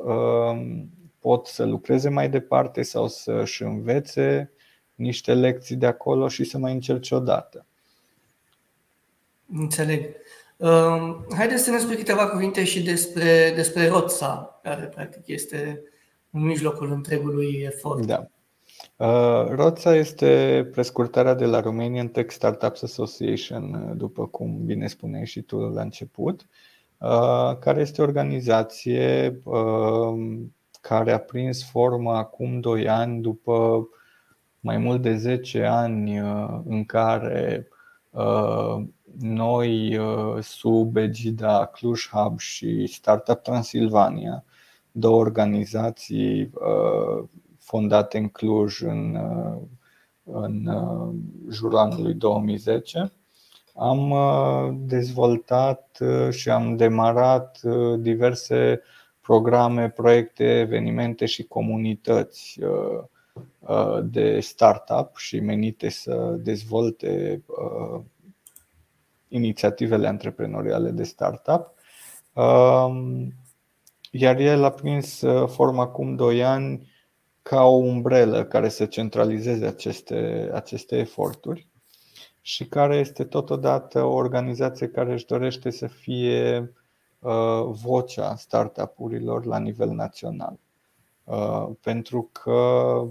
pot 1.19 1.47
să 1.47 1.65
lucreze 1.65 2.09
mai 2.09 2.31
departe 2.31 2.83
sau 2.83 3.09
să-și 3.09 3.63
învețe 3.63 4.51
niște 4.97 5.35
lecții 5.35 5.76
de 5.76 5.87
acolo 5.87 6.29
și 6.29 6.45
să 6.45 6.59
mai 6.59 6.73
încerce 6.73 7.15
odată. 7.15 7.67
Înțeleg. 9.53 10.05
Uh, 10.57 11.17
haideți 11.37 11.65
să 11.65 11.71
ne 11.71 11.79
spui 11.79 11.97
câteva 11.97 12.29
cuvinte 12.29 12.65
și 12.65 12.83
despre, 12.83 13.53
despre 13.55 13.88
ROTSA, 13.88 14.61
care 14.62 14.85
practic 14.85 15.26
este 15.26 15.83
în 16.31 16.43
mijlocul 16.43 16.93
întregului 16.93 17.62
efort. 17.67 18.07
Da. 18.07 18.26
Uh, 18.97 19.49
ROTSA 19.49 19.95
este 19.95 20.69
prescurtarea 20.73 21.35
de 21.35 21.45
la 21.45 21.61
Romanian 21.61 22.09
Tech 22.09 22.33
Startups 22.33 22.83
Association, 22.83 23.93
după 23.97 24.26
cum 24.26 24.65
bine 24.65 24.87
spuneai 24.87 25.26
și 25.26 25.41
tu 25.41 25.57
la 25.57 25.83
început, 25.83 26.47
uh, 26.99 27.59
care 27.59 27.81
este 27.81 28.00
o 28.00 28.05
organizație 28.05 29.41
uh, 29.45 30.45
care 30.81 31.12
a 31.12 31.19
prins 31.19 31.71
formă 31.71 32.12
acum 32.12 32.61
2 32.61 32.88
ani 32.88 33.21
după 33.21 33.88
mai 34.61 34.77
mult 34.77 35.03
de 35.03 35.17
10 35.17 35.65
ani 35.65 36.19
în 36.65 36.85
care 36.87 37.69
noi, 39.19 39.99
sub 40.41 40.97
egida 40.97 41.67
Cluj 41.67 42.09
Hub 42.09 42.39
și 42.39 42.87
Startup 42.87 43.43
Transilvania, 43.43 44.45
două 44.93 45.17
organizații 45.17 46.51
fondate 47.59 48.19
în 48.19 48.29
Cluj 48.29 48.81
în, 48.81 49.19
în 50.25 50.71
jurul 51.51 51.77
anului 51.77 52.15
2010, 52.15 53.13
am 53.75 54.15
dezvoltat 54.87 55.99
și 56.31 56.51
am 56.51 56.77
demarat 56.77 57.61
diverse 57.99 58.81
programe, 59.21 59.91
proiecte, 59.91 60.59
evenimente 60.59 61.27
și 61.27 61.45
comunități 61.45 62.61
de 64.05 64.40
startup 64.40 65.16
și 65.16 65.40
menite 65.40 65.88
să 65.88 66.37
dezvolte 66.38 67.43
inițiativele 69.28 70.09
antreprenoriale 70.09 70.90
de 70.90 71.02
startup. 71.02 71.75
Iar 74.11 74.38
el 74.38 74.64
a 74.64 74.71
prins 74.71 75.23
forma 75.47 75.83
acum 75.83 76.16
2 76.16 76.45
ani 76.45 76.88
ca 77.43 77.64
o 77.64 77.76
umbrelă 77.76 78.45
care 78.45 78.69
să 78.69 78.87
centralizeze 78.87 79.66
aceste, 79.66 80.50
aceste 80.52 80.97
eforturi 80.97 81.69
și 82.40 82.66
care 82.66 82.97
este 82.97 83.25
totodată 83.25 84.02
o 84.02 84.14
organizație 84.14 84.88
care 84.88 85.12
își 85.12 85.26
dorește 85.26 85.71
să 85.71 85.87
fie 85.87 86.73
uh, 87.19 87.62
vocea 87.64 88.35
startup-urilor 88.37 89.45
la 89.45 89.59
nivel 89.59 89.90
național. 89.90 90.59
Uh, 91.26 91.68
pentru 91.80 92.28
că 92.33 93.02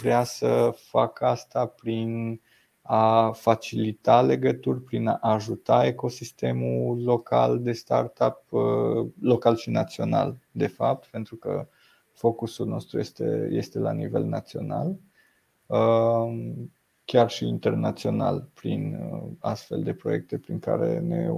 vrea 0.00 0.24
să 0.24 0.74
facă 0.74 1.26
asta 1.26 1.66
prin 1.66 2.40
a 2.82 3.30
facilita 3.30 4.22
legături, 4.22 4.80
prin 4.80 5.06
a 5.06 5.18
ajuta 5.20 5.86
ecosistemul 5.86 7.02
local 7.02 7.62
de 7.62 7.72
startup, 7.72 8.42
uh, 8.50 9.06
local 9.20 9.56
și 9.56 9.70
național, 9.70 10.36
de 10.50 10.66
fapt, 10.66 11.06
pentru 11.06 11.36
că 11.36 11.68
focusul 12.12 12.66
nostru 12.66 12.98
este, 12.98 13.48
este 13.50 13.78
la 13.78 13.92
nivel 13.92 14.24
național, 14.24 14.96
uh, 15.66 16.52
chiar 17.04 17.30
și 17.30 17.46
internațional, 17.46 18.48
prin 18.54 18.98
astfel 19.38 19.82
de 19.82 19.94
proiecte 19.94 20.38
prin 20.38 20.58
care 20.58 20.98
ne, 20.98 21.30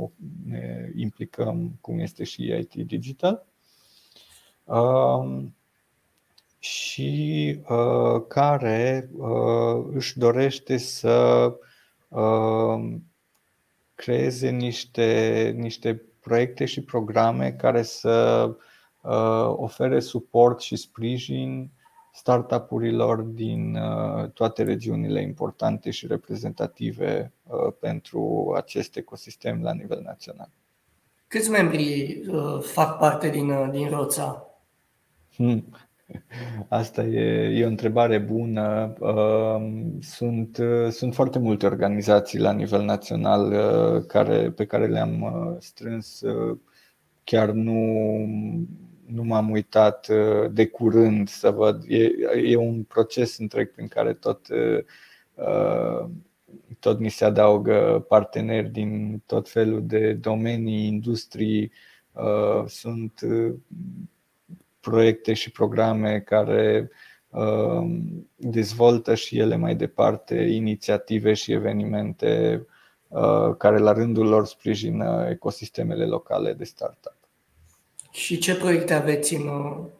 ne 0.46 0.90
implicăm, 0.96 1.78
cum 1.80 1.98
este 1.98 2.24
și 2.24 2.42
IT 2.42 2.74
Digital 2.74 3.46
și 6.66 7.60
uh, 7.68 8.22
care 8.28 9.10
uh, 9.16 9.84
își 9.92 10.18
dorește 10.18 10.76
să 10.76 11.52
uh, 12.08 12.94
creeze 13.94 14.50
niște, 14.50 15.52
niște 15.56 16.02
proiecte 16.20 16.64
și 16.64 16.82
programe 16.82 17.52
care 17.52 17.82
să 17.82 18.50
ofere 19.56 20.00
suport 20.00 20.60
și 20.60 20.76
sprijin 20.76 21.70
startup-urilor 22.12 23.20
din 23.20 23.78
toate 24.34 24.62
regiunile 24.62 25.22
importante 25.22 25.90
și 25.90 26.06
reprezentative 26.06 27.32
pentru 27.80 28.52
acest 28.56 28.96
ecosistem 28.96 29.62
la 29.62 29.72
nivel 29.72 30.00
național. 30.04 30.48
Câți 31.26 31.50
membri 31.50 32.20
fac 32.60 32.98
parte 32.98 33.28
din, 33.28 33.70
din 33.70 33.88
Roța? 33.88 34.46
Hmm. 35.36 35.64
Asta 36.68 37.04
e, 37.04 37.58
e 37.58 37.64
o 37.64 37.68
întrebare 37.68 38.18
bună. 38.18 38.94
Um, 38.98 40.00
sunt, 40.00 40.58
sunt 40.90 41.14
foarte 41.14 41.38
multe 41.38 41.66
organizații 41.66 42.38
la 42.38 42.52
nivel 42.52 42.82
național 42.84 43.52
uh, 43.52 44.04
care, 44.06 44.50
pe 44.50 44.66
care 44.66 44.86
le-am 44.86 45.22
uh, 45.22 45.56
strâns. 45.58 46.20
Uh, 46.20 46.58
chiar 47.24 47.50
nu, 47.50 47.80
nu 49.06 49.22
m-am 49.22 49.50
uitat 49.50 50.08
de 50.52 50.66
curând 50.66 51.28
să 51.28 51.50
văd. 51.50 51.84
E, 51.88 52.10
e 52.44 52.56
un 52.56 52.82
proces 52.82 53.38
întreg 53.38 53.72
prin 53.72 53.88
care 53.88 54.12
tot, 54.12 54.46
tot 56.78 56.98
ni 56.98 57.08
se 57.08 57.24
adaugă 57.24 58.04
parteneri 58.08 58.70
din 58.70 59.22
tot 59.26 59.48
felul 59.48 59.86
de 59.86 60.12
domenii, 60.12 60.86
industrii. 60.86 61.72
Sunt 62.66 63.20
proiecte 64.90 65.32
și 65.32 65.50
programe 65.50 66.20
care 66.20 66.90
uh, 67.28 67.86
dezvoltă 68.36 69.14
și 69.14 69.38
ele 69.38 69.56
mai 69.56 69.74
departe 69.74 70.34
inițiative 70.34 71.32
și 71.34 71.52
evenimente 71.52 72.62
uh, 73.08 73.54
care 73.58 73.78
la 73.78 73.92
rândul 73.92 74.26
lor 74.26 74.46
sprijină 74.46 75.26
ecosistemele 75.30 76.04
locale 76.04 76.52
de 76.52 76.64
startup. 76.64 77.16
Și 78.10 78.38
ce 78.38 78.56
proiecte 78.56 78.94
aveți 78.94 79.34
în, 79.34 79.48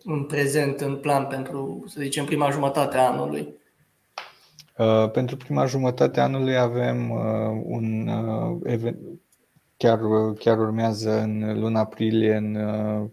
în 0.05 0.25
prezent, 0.25 0.81
în 0.81 0.97
plan 0.97 1.27
pentru, 1.27 1.85
să 1.89 2.01
zicem, 2.01 2.25
prima 2.25 2.51
jumătate 2.51 2.97
a 2.97 3.11
anului? 3.11 3.55
Uh, 4.79 5.11
pentru 5.11 5.37
prima 5.37 5.67
jumătate 5.67 6.21
a 6.21 6.23
anului 6.23 6.57
avem 6.57 7.11
uh, 7.11 7.63
un 7.65 8.09
uh, 8.09 8.59
event, 8.65 8.99
chiar, 9.77 9.99
chiar 10.39 10.59
urmează 10.59 11.21
în 11.21 11.61
luna 11.61 11.81
aprilie 11.81 12.35
în 12.35 12.55
uh, 12.55 12.87
Uh, 12.97 13.13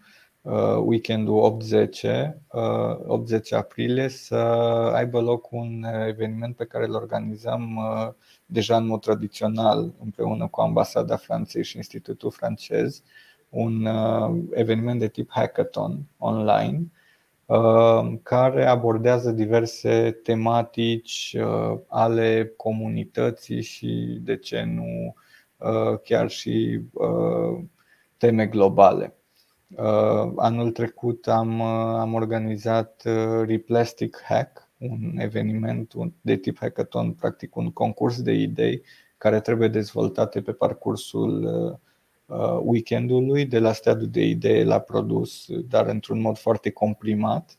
weekendul 0.85 1.57
8-10, 1.61 2.33
8-10 2.49 2.51
uh, 2.51 3.51
aprilie, 3.51 4.07
să 4.07 4.35
aibă 4.93 5.19
loc 5.21 5.51
un 5.51 5.85
eveniment 6.07 6.55
pe 6.55 6.65
care 6.65 6.85
îl 6.85 6.93
organizăm 6.93 7.75
uh, 7.75 8.13
deja 8.45 8.77
în 8.77 8.87
mod 8.87 9.01
tradițional 9.01 9.93
împreună 10.03 10.47
cu 10.47 10.61
Ambasada 10.61 11.15
Franței 11.15 11.63
și 11.63 11.77
Institutul 11.77 12.31
francez, 12.31 13.03
un 13.49 13.87
eveniment 14.51 14.99
de 14.99 15.07
tip 15.07 15.29
hackathon 15.31 15.99
online 16.17 16.91
care 18.23 18.65
abordează 18.65 19.31
diverse 19.31 20.11
tematici 20.23 21.37
ale 21.87 22.53
comunității 22.57 23.61
și, 23.61 24.19
de 24.21 24.37
ce 24.37 24.63
nu, 24.63 25.15
chiar 26.03 26.29
și 26.29 26.81
teme 28.17 28.45
globale. 28.45 29.13
Uh, 29.77 30.31
anul 30.35 30.71
trecut 30.71 31.27
am, 31.27 31.59
uh, 31.59 31.97
am 31.99 32.13
organizat 32.13 33.03
uh, 33.05 33.45
Replastic 33.45 34.17
Hack, 34.27 34.69
un 34.77 35.17
eveniment 35.17 35.93
de 36.21 36.35
tip 36.35 36.57
hackathon, 36.59 37.11
practic 37.11 37.55
un 37.55 37.71
concurs 37.71 38.21
de 38.21 38.31
idei 38.31 38.81
care 39.17 39.39
trebuie 39.39 39.67
dezvoltate 39.67 40.41
pe 40.41 40.51
parcursul 40.51 41.79
weekendului, 42.61 43.45
de 43.45 43.59
la 43.59 43.73
stadiul 43.73 44.09
de 44.09 44.25
idee 44.25 44.63
la 44.63 44.79
produs, 44.79 45.45
dar 45.69 45.87
într-un 45.87 46.21
mod 46.21 46.37
foarte 46.37 46.69
comprimat. 46.69 47.57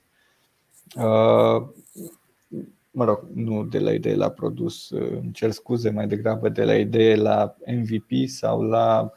Mă 2.91 3.05
rog, 3.05 3.29
nu 3.35 3.65
de 3.65 3.79
la 3.79 3.93
idee 3.93 4.15
la 4.15 4.31
produs, 4.31 4.91
îmi 4.91 5.33
cer 5.33 5.51
scuze, 5.51 5.91
mai 5.91 6.07
degrabă 6.07 6.49
de 6.49 6.65
la 6.65 6.77
idee 6.77 7.17
la 7.17 7.57
MVP 7.67 8.29
sau 8.29 8.63
la 8.63 9.13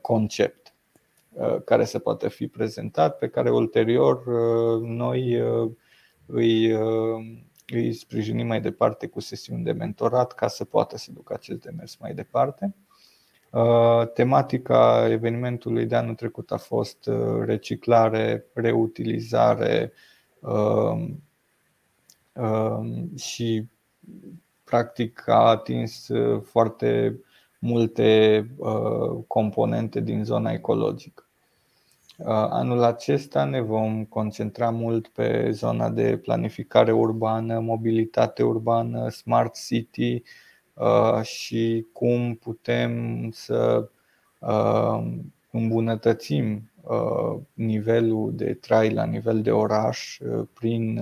concept. 0.00 0.59
Uh, 1.32 1.62
care 1.64 1.84
se 1.84 1.98
poate 1.98 2.28
fi 2.28 2.46
prezentat, 2.46 3.18
pe 3.18 3.28
care 3.28 3.50
ulterior 3.50 4.26
uh, 4.26 4.82
noi 4.88 5.40
uh, 5.40 5.70
îi, 6.26 6.72
îi 7.66 7.92
sprijinim 7.92 8.46
mai 8.46 8.60
departe 8.60 9.06
cu 9.06 9.20
sesiuni 9.20 9.64
de 9.64 9.72
mentorat 9.72 10.32
ca 10.32 10.48
să 10.48 10.64
poată 10.64 10.96
să 10.96 11.12
ducă 11.12 11.32
acest 11.34 11.60
demers 11.60 11.96
mai 11.96 12.14
departe. 12.14 12.74
Tematica 14.14 15.06
evenimentului 15.08 15.86
de 15.86 15.96
anul 15.96 16.14
trecut 16.14 16.50
a 16.50 16.56
fost 16.56 17.10
reciclare, 17.44 18.46
reutilizare 18.52 19.92
um, 20.40 21.22
um, 22.32 23.16
și 23.16 23.66
practic 24.64 25.28
a 25.28 25.48
atins 25.48 26.08
foarte 26.42 27.20
multe 27.60 28.46
componente 29.26 30.00
din 30.00 30.24
zona 30.24 30.52
ecologică. 30.52 31.24
Uh, 32.20 32.26
anul 32.28 32.82
acesta 32.82 33.44
ne 33.44 33.60
vom 33.60 34.04
concentra 34.04 34.70
mult 34.70 35.08
pe 35.08 35.50
zona 35.50 35.90
de 35.90 36.16
planificare 36.16 36.92
urbană, 36.92 37.60
mobilitate 37.60 38.42
urbană, 38.42 39.08
smart 39.08 39.54
city 39.66 40.22
uh, 40.74 41.22
și 41.22 41.86
cum 41.92 42.34
putem 42.34 43.30
să 43.30 43.90
uh, 44.38 45.04
îmbunătățim 45.50 46.64
nivelul 47.52 48.34
de 48.34 48.54
trai 48.54 48.90
la 48.90 49.04
nivel 49.04 49.42
de 49.42 49.50
oraș 49.50 50.18
prin 50.52 51.00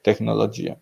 tehnologie. 0.00 0.80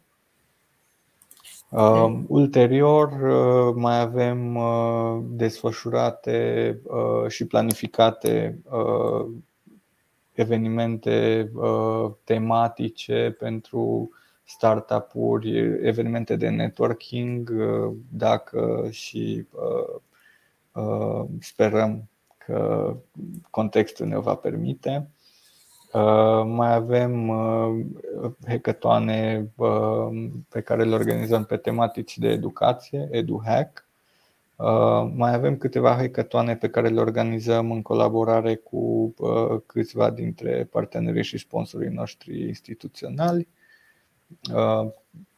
Uh, 1.74 2.22
ulterior, 2.26 3.12
uh, 3.12 3.74
mai 3.76 4.00
avem 4.00 4.54
uh, 4.56 5.22
desfășurate 5.24 6.80
uh, 6.84 7.28
și 7.28 7.46
planificate 7.46 8.58
uh, 8.70 9.26
evenimente 10.32 11.50
tematice 12.24 13.36
pentru 13.38 14.10
startup-uri, 14.44 15.56
evenimente 15.86 16.36
de 16.36 16.48
networking, 16.48 17.52
dacă 18.10 18.88
și 18.90 19.46
sperăm 21.40 22.08
că 22.38 22.96
contextul 23.50 24.06
ne 24.06 24.18
va 24.18 24.34
permite. 24.34 25.08
Mai 26.44 26.74
avem 26.74 27.30
hackatoane 28.46 29.48
pe 30.48 30.60
care 30.60 30.84
le 30.84 30.94
organizăm 30.94 31.44
pe 31.44 31.56
tematici 31.56 32.18
de 32.18 32.28
educație, 32.28 33.08
EduHack. 33.10 33.86
Mai 35.14 35.34
avem 35.34 35.56
câteva 35.56 35.94
hackatoane 35.94 36.56
pe 36.56 36.68
care 36.68 36.88
le 36.88 37.00
organizăm 37.00 37.70
în 37.70 37.82
colaborare 37.82 38.54
cu 38.54 39.14
câțiva 39.66 40.10
dintre 40.10 40.68
partenerii 40.70 41.22
și 41.22 41.38
sponsorii 41.38 41.88
noștri 41.88 42.46
instituționali 42.46 43.48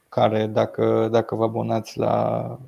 care 0.09 0.47
dacă, 0.47 1.09
dacă 1.13 1.35
vă 1.35 1.45
abonați 1.45 1.99
la, 1.99 2.59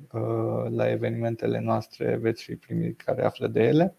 la 0.69 0.89
evenimentele 0.89 1.59
noastre 1.59 2.15
veți 2.21 2.43
fi 2.43 2.55
primii 2.55 2.93
care 2.93 3.25
află 3.25 3.47
de 3.47 3.61
ele. 3.61 3.95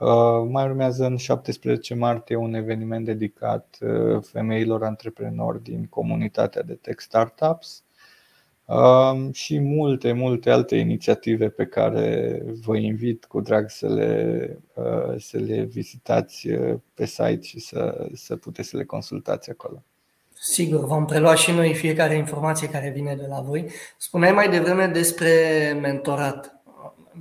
Uh, 0.00 0.46
mai 0.48 0.64
urmează 0.64 1.04
în 1.04 1.16
17 1.16 1.94
martie 1.94 2.36
un 2.36 2.54
eveniment 2.54 3.04
dedicat 3.04 3.78
uh, 3.80 4.22
femeilor 4.22 4.84
antreprenori 4.84 5.62
din 5.62 5.86
comunitatea 5.86 6.62
de 6.62 6.74
tech 6.74 7.00
startups 7.00 7.82
uh, 8.64 9.28
și 9.32 9.58
multe, 9.58 10.12
multe 10.12 10.50
alte 10.50 10.76
inițiative 10.76 11.48
pe 11.48 11.66
care 11.66 12.42
vă 12.64 12.76
invit 12.76 13.24
cu 13.24 13.40
drag 13.40 13.70
să 13.70 13.88
le, 13.88 14.58
să 15.18 15.38
le 15.38 15.62
vizitați 15.62 16.48
pe 16.94 17.06
site 17.06 17.42
și 17.42 17.60
să, 17.60 18.08
să 18.14 18.36
puteți 18.36 18.68
să 18.68 18.76
le 18.76 18.84
consultați 18.84 19.50
acolo. 19.50 19.82
Sigur, 20.34 20.84
vom 20.84 21.04
prelua 21.04 21.34
și 21.34 21.50
noi 21.50 21.74
fiecare 21.74 22.14
informație 22.16 22.68
care 22.68 22.90
vine 22.90 23.14
de 23.14 23.26
la 23.28 23.40
voi. 23.40 23.70
Spuneai 23.98 24.32
mai 24.32 24.50
devreme 24.50 24.86
despre 24.86 25.32
mentorat. 25.80 26.62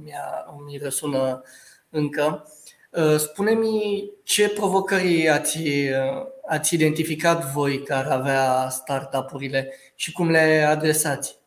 Mi-a, 0.03 0.45
mi 0.65 0.77
răsună 0.77 1.43
încă. 1.89 2.47
Uh, 2.91 3.15
spune-mi 3.17 4.11
ce 4.23 4.49
provocări 4.49 5.29
ați, 5.29 5.57
uh, 5.67 6.25
ați 6.47 6.73
identificat 6.73 7.51
voi 7.51 7.83
care 7.83 8.09
avea 8.09 8.69
startup-urile 8.69 9.73
și 9.95 10.11
cum 10.11 10.29
le 10.29 10.65
adresați? 10.67 11.37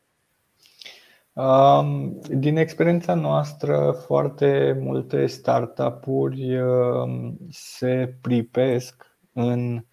Um, 1.33 2.21
din 2.29 2.57
experiența 2.57 3.15
noastră, 3.15 4.03
foarte 4.07 4.79
multe 4.81 5.27
startup-uri 5.27 6.61
um, 6.61 7.39
se 7.51 8.15
pripesc 8.21 9.17
în 9.33 9.85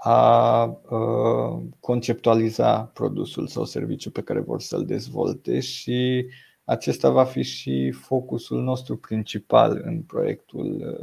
a 0.00 0.64
uh, 0.64 1.62
conceptualiza 1.80 2.82
produsul 2.82 3.46
sau 3.46 3.64
serviciul 3.64 4.12
pe 4.12 4.22
care 4.22 4.40
vor 4.40 4.60
să-l 4.60 4.84
dezvolte 4.84 5.60
și 5.60 6.26
acesta 6.68 7.10
va 7.10 7.24
fi 7.24 7.42
și 7.42 7.90
focusul 7.90 8.62
nostru 8.62 8.96
principal 8.96 9.80
în 9.84 10.02
proiectul 10.02 10.96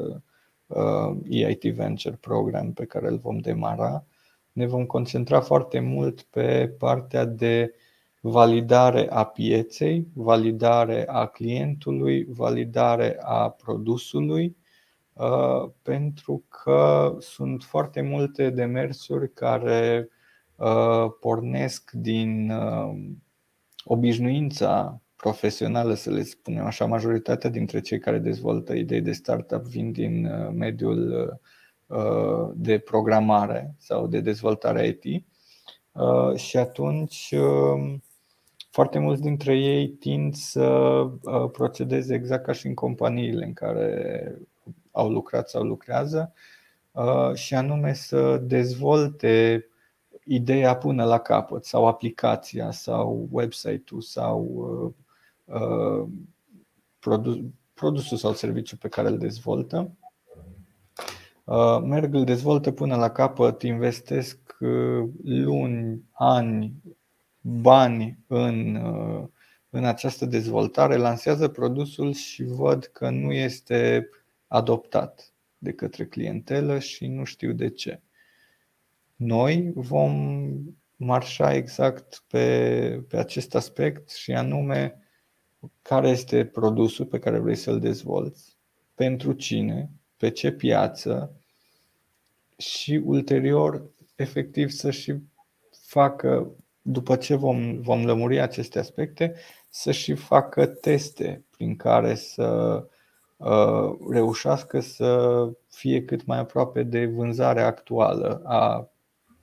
uh, 0.67 1.17
EIT 1.29 1.63
Venture 1.63 2.17
Program 2.21 2.73
pe 2.73 2.85
care 2.85 3.07
îl 3.07 3.17
vom 3.17 3.37
demara. 3.37 4.05
Ne 4.51 4.65
vom 4.65 4.85
concentra 4.85 5.41
foarte 5.41 5.79
mult 5.79 6.21
pe 6.21 6.75
partea 6.77 7.25
de 7.25 7.73
validare 8.19 9.09
a 9.09 9.23
pieței, 9.23 10.07
validare 10.13 11.07
a 11.07 11.25
clientului, 11.25 12.25
validare 12.29 13.17
a 13.21 13.49
produsului, 13.49 14.55
uh, 15.13 15.69
pentru 15.81 16.43
că 16.47 17.15
sunt 17.19 17.63
foarte 17.63 18.01
multe 18.01 18.49
demersuri 18.49 19.33
care 19.33 20.09
uh, 20.55 21.05
pornesc 21.19 21.91
din 21.91 22.51
obișnuința 23.83 24.99
profesională, 25.15 25.93
să 25.93 26.09
le 26.09 26.23
spunem 26.23 26.65
așa, 26.65 26.85
majoritatea 26.85 27.49
dintre 27.49 27.79
cei 27.79 27.99
care 27.99 28.17
dezvoltă 28.17 28.73
idei 28.73 29.01
de 29.01 29.11
startup 29.11 29.63
vin 29.63 29.91
din 29.91 30.25
uh, 30.25 30.49
mediul 30.53 31.39
uh, 31.87 32.49
de 32.53 32.77
programare 32.79 33.75
sau 33.77 34.07
de 34.07 34.19
dezvoltare 34.19 34.87
IT 34.87 35.25
uh, 35.91 36.35
și 36.35 36.57
atunci 36.57 37.33
um, 37.37 38.03
foarte 38.71 38.99
mulți 38.99 39.21
dintre 39.21 39.57
ei 39.57 39.87
tind 39.87 40.35
să 40.35 41.07
procedeze 41.51 42.13
exact 42.13 42.45
ca 42.45 42.51
și 42.51 42.67
în 42.67 42.73
companiile 42.73 43.45
în 43.45 43.53
care 43.53 44.37
au 44.91 45.09
lucrat 45.09 45.49
sau 45.49 45.63
lucrează 45.63 46.33
și 47.33 47.55
anume 47.55 47.93
să 47.93 48.37
dezvolte 48.37 49.65
ideea 50.23 50.75
până 50.75 51.03
la 51.03 51.19
capăt 51.19 51.65
sau 51.65 51.87
aplicația 51.87 52.71
sau 52.71 53.27
website-ul 53.31 54.01
sau 54.01 55.04
Uh, 55.45 56.07
produsul 57.73 58.17
sau 58.17 58.33
serviciul 58.33 58.77
pe 58.77 58.87
care 58.87 59.07
îl 59.07 59.17
dezvoltă. 59.17 59.97
Uh, 61.43 61.81
merg, 61.83 62.13
îl 62.13 62.23
dezvoltă 62.23 62.71
până 62.71 62.95
la 62.95 63.11
capăt, 63.11 63.61
investesc 63.61 64.57
uh, 64.59 65.09
luni, 65.23 66.03
ani, 66.11 66.73
bani 67.41 68.19
în, 68.27 68.75
în 69.69 69.85
această 69.85 70.25
dezvoltare, 70.25 70.95
lansează 70.95 71.47
produsul 71.47 72.13
și 72.13 72.43
văd 72.43 72.85
că 72.85 73.09
nu 73.09 73.31
este 73.31 74.09
adoptat 74.47 75.33
de 75.57 75.73
către 75.73 76.05
clientelă 76.05 76.79
și 76.79 77.07
nu 77.07 77.23
știu 77.23 77.51
de 77.51 77.69
ce. 77.69 78.01
Noi 79.15 79.71
vom 79.75 80.45
marșa 80.95 81.53
exact 81.53 82.23
pe, 82.27 83.05
pe 83.07 83.17
acest 83.17 83.55
aspect 83.55 84.09
și 84.11 84.31
anume 84.31 85.04
care 85.81 86.09
este 86.09 86.45
produsul 86.45 87.05
pe 87.05 87.19
care 87.19 87.39
vrei 87.39 87.55
să-l 87.55 87.79
dezvolți, 87.79 88.57
pentru 88.95 89.33
cine, 89.33 89.89
pe 90.17 90.29
ce 90.29 90.51
piață 90.51 91.41
și 92.57 93.01
ulterior 93.03 93.89
efectiv 94.15 94.69
să 94.69 94.91
și 94.91 95.15
facă, 95.87 96.51
după 96.81 97.15
ce 97.15 97.35
vom, 97.35 97.81
vom 97.81 98.05
lămuri 98.05 98.39
aceste 98.39 98.79
aspecte, 98.79 99.35
să 99.69 99.91
și 99.91 100.13
facă 100.13 100.65
teste 100.65 101.45
prin 101.49 101.75
care 101.75 102.15
să 102.15 102.79
uh, 103.37 103.97
reușească 104.09 104.79
să 104.79 105.49
fie 105.67 106.05
cât 106.05 106.25
mai 106.25 106.37
aproape 106.37 106.83
de 106.83 107.05
vânzarea 107.05 107.65
actuală 107.65 108.41
a 108.45 108.89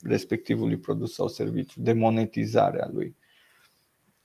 respectivului 0.02 0.76
produs 0.76 1.14
sau 1.14 1.28
serviciu, 1.28 1.80
de 1.80 1.92
monetizarea 1.92 2.90
lui. 2.92 3.16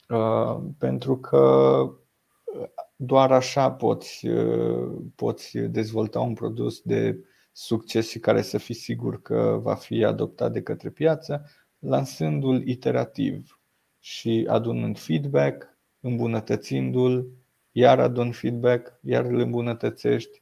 Uh, 0.07 0.57
pentru 0.77 1.17
că 1.17 1.37
uh, 1.37 2.67
doar 2.95 3.31
așa 3.31 3.71
poți, 3.71 4.27
uh, 4.27 4.97
poți 5.15 5.57
dezvolta 5.57 6.19
un 6.19 6.33
produs 6.33 6.81
de 6.81 7.19
succes 7.51 8.09
și 8.09 8.19
care 8.19 8.41
să 8.41 8.57
fii 8.57 8.75
sigur 8.75 9.21
că 9.21 9.59
va 9.61 9.75
fi 9.75 10.03
adoptat 10.03 10.51
de 10.51 10.61
către 10.61 10.89
piață, 10.89 11.45
lansându-l 11.79 12.67
iterativ 12.67 13.59
și 13.99 14.45
adunând 14.49 14.99
feedback, 14.99 15.77
îmbunătățindu-l, 15.99 17.27
iar 17.71 17.99
adun 17.99 18.31
feedback, 18.31 18.99
iar 19.01 19.25
îl 19.25 19.39
îmbunătățești. 19.39 20.41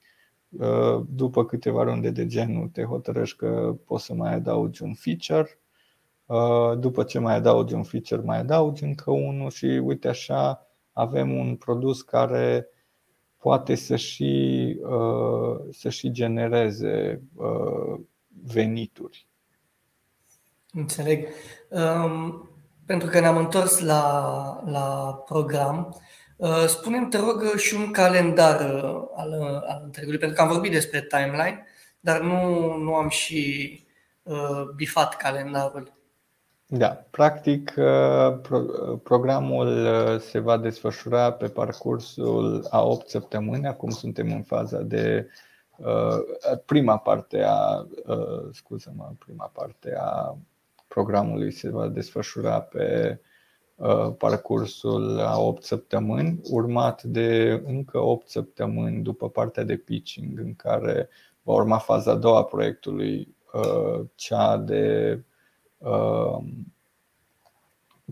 După 1.07 1.45
câteva 1.45 1.83
runde 1.83 2.09
de 2.09 2.25
genul 2.25 2.67
te 2.67 2.83
hotărăști 2.83 3.37
că 3.37 3.75
poți 3.85 4.05
să 4.05 4.13
mai 4.13 4.33
adaugi 4.33 4.83
un 4.83 4.93
feature 4.93 5.47
Uh, 5.49 5.64
după 6.77 7.03
ce 7.03 7.19
mai 7.19 7.35
adaugi 7.35 7.73
un 7.73 7.83
feature, 7.83 8.21
mai 8.21 8.37
adaugi 8.37 8.83
încă 8.83 9.11
unul 9.11 9.49
și 9.49 9.65
uite 9.65 10.07
așa 10.07 10.67
avem 10.91 11.37
un 11.37 11.55
produs 11.55 12.01
care 12.01 12.69
poate 13.37 13.75
să 13.75 13.95
și, 13.95 14.75
uh, 14.81 15.59
să 15.71 15.89
și 15.89 16.11
genereze 16.11 17.21
uh, 17.35 17.99
venituri. 18.43 19.27
Înțeleg. 20.73 21.27
Um, 21.69 22.49
pentru 22.85 23.09
că 23.09 23.19
ne-am 23.19 23.37
întors 23.37 23.79
la, 23.79 24.61
la 24.65 25.21
program, 25.25 26.01
spunem 26.67 27.09
te 27.09 27.17
rog, 27.17 27.55
și 27.57 27.73
un 27.73 27.91
calendar 27.91 28.61
al, 29.15 29.33
al 29.67 29.81
întregului, 29.83 30.19
pentru 30.19 30.37
că 30.37 30.43
am 30.43 30.51
vorbit 30.51 30.71
despre 30.71 31.01
timeline, 31.01 31.65
dar 31.99 32.21
nu, 32.21 32.73
nu 32.77 32.95
am 32.95 33.09
și 33.09 33.83
uh, 34.23 34.63
bifat 34.75 35.15
calendarul. 35.15 35.94
Da, 36.67 36.87
practic 37.11 37.73
uh, 37.77 38.39
programul 39.03 39.67
uh, 39.67 40.19
se 40.19 40.39
va 40.39 40.57
desfășura 40.57 41.31
pe 41.31 41.47
parcursul 41.47 42.67
a 42.69 42.83
8 42.83 43.09
săptămâni. 43.09 43.67
Acum 43.67 43.89
suntem 43.89 44.31
în 44.31 44.41
faza 44.41 44.81
de 44.81 45.29
uh, 45.77 46.57
prima 46.65 46.97
parte 46.97 47.43
a 47.47 47.87
scuză-mă, 48.51 49.11
prima 49.25 49.51
parte 49.53 49.95
a 49.99 50.37
programului 50.87 51.51
se 51.51 51.69
va 51.69 51.87
desfășura 51.87 52.59
pe 52.59 53.19
parcursul 54.17 55.19
a 55.19 55.39
8 55.39 55.63
săptămâni, 55.63 56.39
urmat 56.49 57.03
de 57.03 57.61
încă 57.65 57.99
8 57.99 58.29
săptămâni 58.29 59.03
după 59.03 59.29
partea 59.29 59.63
de 59.63 59.75
pitching, 59.77 60.39
în 60.39 60.55
care 60.55 61.09
va 61.41 61.53
urma 61.53 61.77
faza 61.77 62.11
a 62.11 62.15
doua 62.15 62.37
a 62.37 62.43
proiectului, 62.43 63.35
cea 64.15 64.57
de 64.57 65.19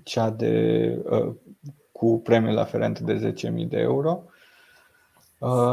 cea 0.04 0.30
de 0.30 0.98
cu 1.92 2.20
premiul 2.20 2.58
aferent 2.58 3.00
de 3.00 3.34
10.000 3.62 3.68
de 3.68 3.78
euro. 3.78 4.24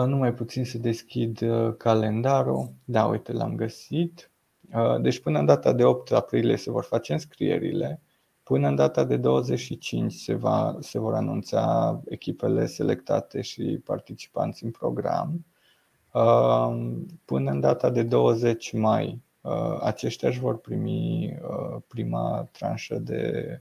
Nu 0.06 0.16
mai 0.16 0.34
puțin 0.34 0.64
să 0.64 0.78
deschid 0.78 1.44
calendarul. 1.76 2.72
Da, 2.84 3.06
uite, 3.06 3.32
l-am 3.32 3.54
găsit. 3.54 4.30
Deci 5.00 5.20
până 5.20 5.38
în 5.38 5.44
data 5.44 5.72
de 5.72 5.84
8 5.84 6.12
aprilie 6.12 6.56
se 6.56 6.70
vor 6.70 6.84
face 6.84 7.12
înscrierile. 7.12 8.00
Până 8.42 8.68
în 8.68 8.74
data 8.74 9.04
de 9.04 9.16
25 9.16 10.12
se, 10.12 10.34
va, 10.34 10.76
se 10.80 10.98
vor 10.98 11.14
anunța 11.14 12.00
echipele 12.08 12.66
selectate 12.66 13.40
și 13.40 13.80
participanți 13.84 14.64
în 14.64 14.70
program. 14.70 15.46
Până 17.24 17.50
în 17.50 17.60
data 17.60 17.90
de 17.90 18.02
20 18.02 18.72
mai, 18.72 19.22
aceștia 19.81 20.29
își 20.29 20.40
vor 20.40 20.59
primi 20.59 21.37
prima 21.87 22.48
tranșă 22.53 22.98
de, 22.98 23.61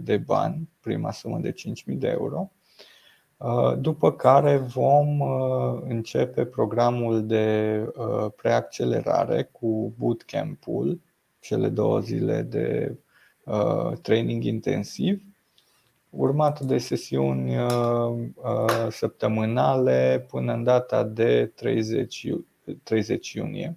de 0.00 0.16
bani, 0.16 0.68
prima 0.80 1.12
sumă 1.12 1.38
de 1.38 1.52
5.000 1.52 1.96
de 1.98 2.08
euro. 2.08 2.50
După 3.78 4.12
care 4.12 4.56
vom 4.56 5.20
începe 5.80 6.44
programul 6.44 7.26
de 7.26 7.84
preaccelerare 8.36 9.42
cu 9.52 9.94
bootcamp-ul, 9.98 11.00
cele 11.40 11.68
două 11.68 12.00
zile 12.00 12.42
de 12.42 12.96
training 14.02 14.44
intensiv, 14.44 15.22
urmat 16.10 16.60
de 16.60 16.78
sesiuni 16.78 17.56
săptămânale 18.90 20.26
până 20.30 20.52
în 20.52 20.64
data 20.64 21.04
de 21.04 21.46
30, 21.46 22.26
30 22.82 23.32
iunie. 23.32 23.76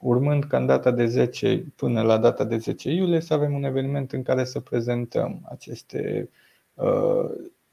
Urmând 0.00 0.44
ca 0.44 0.56
în 0.56 0.66
data 0.66 0.90
de 0.90 1.06
10, 1.06 1.72
până 1.76 2.02
la 2.02 2.18
data 2.18 2.44
de 2.44 2.56
10 2.56 2.90
iulie 2.90 3.20
să 3.20 3.34
avem 3.34 3.54
un 3.54 3.64
eveniment 3.64 4.12
în 4.12 4.22
care 4.22 4.44
să 4.44 4.60
prezentăm 4.60 5.40
aceste 5.50 6.30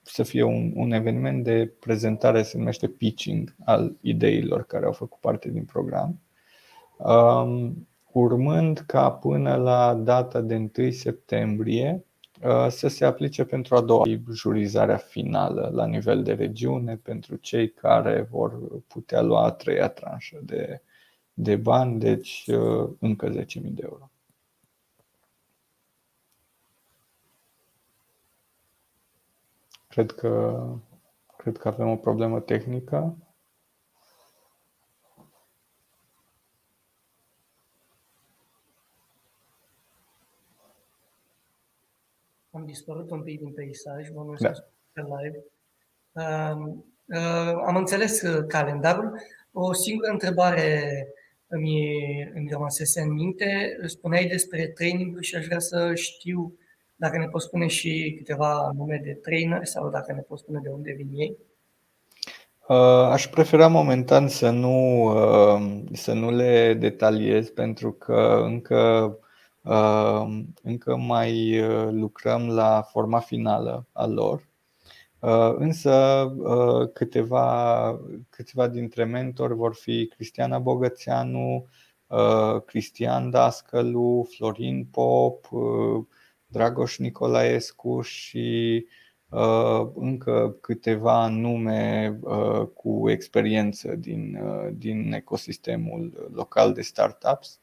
să 0.10 0.24
fie 0.24 0.44
un, 0.44 0.72
un 0.76 0.92
eveniment 0.92 1.44
de 1.44 1.74
prezentare, 1.80 2.44
se 2.44 2.58
numește 2.58 2.88
pitching 2.88 3.56
al 3.66 3.96
ideilor 4.02 4.66
care 4.66 4.86
au 4.86 4.92
făcut 4.92 5.20
parte 5.20 5.50
din 5.50 5.64
program. 5.64 6.20
Um, 6.98 7.88
urmând 8.12 8.78
ca 8.78 9.12
până 9.12 9.56
la 9.56 9.94
data 9.94 10.42
de 10.42 10.70
1 10.78 10.92
septembrie 10.92 12.06
uh, 12.44 12.68
să 12.70 12.88
se 12.88 13.06
aplice 13.06 13.44
pentru 13.44 13.76
a 13.76 13.82
doua 13.82 14.04
jurizarea 14.32 14.98
finală 14.98 15.72
la 15.74 15.86
nivel 15.86 16.24
de 16.24 16.34
regiune 16.34 16.96
pentru 16.96 17.36
cei 17.36 17.70
care 17.70 18.28
vor 18.30 18.60
putea 18.88 19.22
lua 19.22 19.44
a 19.44 19.52
treia 19.52 19.88
tranșă 19.88 20.40
de, 20.44 20.82
de 21.40 21.56
bani, 21.56 22.00
deci 22.00 22.48
uh, 22.48 22.90
încă 23.00 23.30
10.000 23.30 23.44
de 23.62 23.82
euro. 23.84 24.12
Cred 29.88 30.12
că, 30.12 30.64
cred 31.38 31.58
că 31.58 31.68
avem 31.68 31.90
o 31.90 31.96
problemă 31.96 32.40
tehnică. 32.40 33.18
Am 42.52 42.66
dispărut 42.66 43.12
un 43.12 43.24
pic 43.24 43.40
din 43.40 43.54
peisaj, 43.54 44.10
vă 44.10 44.24
mulțumesc 44.24 44.64
da. 44.94 45.02
live. 45.02 45.44
Uh, 46.12 46.74
uh, 47.06 47.62
am 47.66 47.76
înțeles 47.76 48.22
uh, 48.22 48.46
calendarul. 48.48 49.22
O 49.52 49.74
singură 49.74 50.12
întrebare 50.12 51.08
îmi, 51.48 51.78
îmi 52.36 52.50
rămăsese 52.52 53.02
în 53.02 53.14
minte. 53.14 53.78
Spuneai 53.86 54.26
despre 54.26 54.68
training 54.68 55.22
și 55.22 55.36
aș 55.36 55.46
vrea 55.46 55.60
să 55.60 55.92
știu 55.96 56.54
dacă 56.96 57.18
ne 57.18 57.28
poți 57.28 57.46
spune 57.46 57.68
și 57.68 58.14
câteva 58.18 58.72
nume 58.76 59.02
de 59.04 59.14
trainer 59.14 59.66
sau 59.66 59.90
dacă 59.90 60.14
ne 60.14 60.22
poți 60.22 60.42
spune 60.42 60.60
de 60.64 60.70
unde 60.70 60.94
vin 60.98 61.10
ei. 61.14 61.38
Uh, 62.68 63.10
aș 63.12 63.28
prefera 63.28 63.68
momentan 63.68 64.28
să 64.28 64.50
nu, 64.50 65.04
uh, 65.04 65.84
să 65.92 66.14
nu 66.14 66.32
le 66.32 66.74
detaliez 66.74 67.50
pentru 67.50 67.92
că 67.92 68.42
încă, 68.44 69.18
uh, 69.62 70.40
încă 70.64 70.96
mai 70.96 71.62
lucrăm 71.90 72.48
la 72.48 72.82
forma 72.92 73.20
finală 73.20 73.86
a 73.92 74.06
lor. 74.06 74.48
Însă 75.56 76.28
câteva, 76.94 78.00
câteva 78.30 78.68
dintre 78.68 79.04
mentori 79.04 79.54
vor 79.54 79.76
fi 79.76 80.12
Cristiana 80.16 80.60
Bogățeanu, 80.60 81.68
Cristian 82.66 83.30
Dascălu, 83.30 84.28
Florin 84.30 84.86
Pop, 84.86 85.50
Dragoș 86.48 86.98
Nicolaescu 86.98 88.02
și 88.02 88.86
uh, 89.30 89.88
încă 89.96 90.58
câteva 90.62 91.28
nume 91.28 92.18
uh, 92.22 92.68
cu 92.74 93.10
experiență 93.10 93.96
din, 93.96 94.40
uh, 94.44 94.70
din 94.74 95.14
ecosistemul 95.14 96.30
local 96.34 96.74
de 96.74 96.82
startups, 96.82 97.60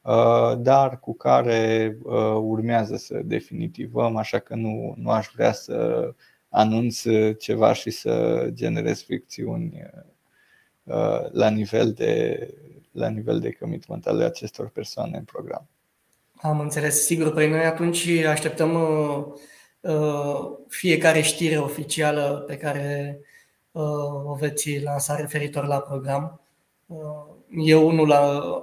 uh, 0.00 0.52
dar 0.58 1.00
cu 1.00 1.14
care 1.14 1.96
uh, 2.02 2.38
urmează 2.40 2.96
să 2.96 3.20
definitivăm, 3.24 4.16
așa 4.16 4.38
că 4.38 4.54
nu, 4.54 4.94
nu 4.96 5.10
aș 5.10 5.28
vrea 5.34 5.52
să 5.52 6.08
anunț 6.48 7.02
ceva 7.38 7.72
și 7.72 7.90
să 7.90 8.44
generez 8.52 9.02
fricțiuni 9.02 9.90
uh, 10.82 11.30
la 11.32 11.48
nivel 11.48 11.92
de, 11.92 12.38
la 12.92 13.08
nivel 13.08 13.40
de 13.40 13.52
commitment 13.52 14.06
ale 14.06 14.24
acestor 14.24 14.68
persoane 14.68 15.16
în 15.16 15.24
program. 15.24 15.68
Am 16.40 16.60
înțeles, 16.60 17.04
sigur. 17.04 17.32
Păi 17.32 17.48
noi 17.48 17.64
atunci 17.64 18.08
așteptăm 18.08 18.74
uh, 18.74 19.24
uh, 19.80 20.50
fiecare 20.68 21.20
știre 21.20 21.58
oficială 21.58 22.44
pe 22.46 22.56
care 22.56 23.18
uh, 23.70 24.24
o 24.24 24.34
veți 24.34 24.80
lansa 24.82 25.16
referitor 25.16 25.66
la 25.66 25.80
program. 25.80 26.40
Uh, 26.86 26.98
eu 27.56 27.86
unul 27.86 28.12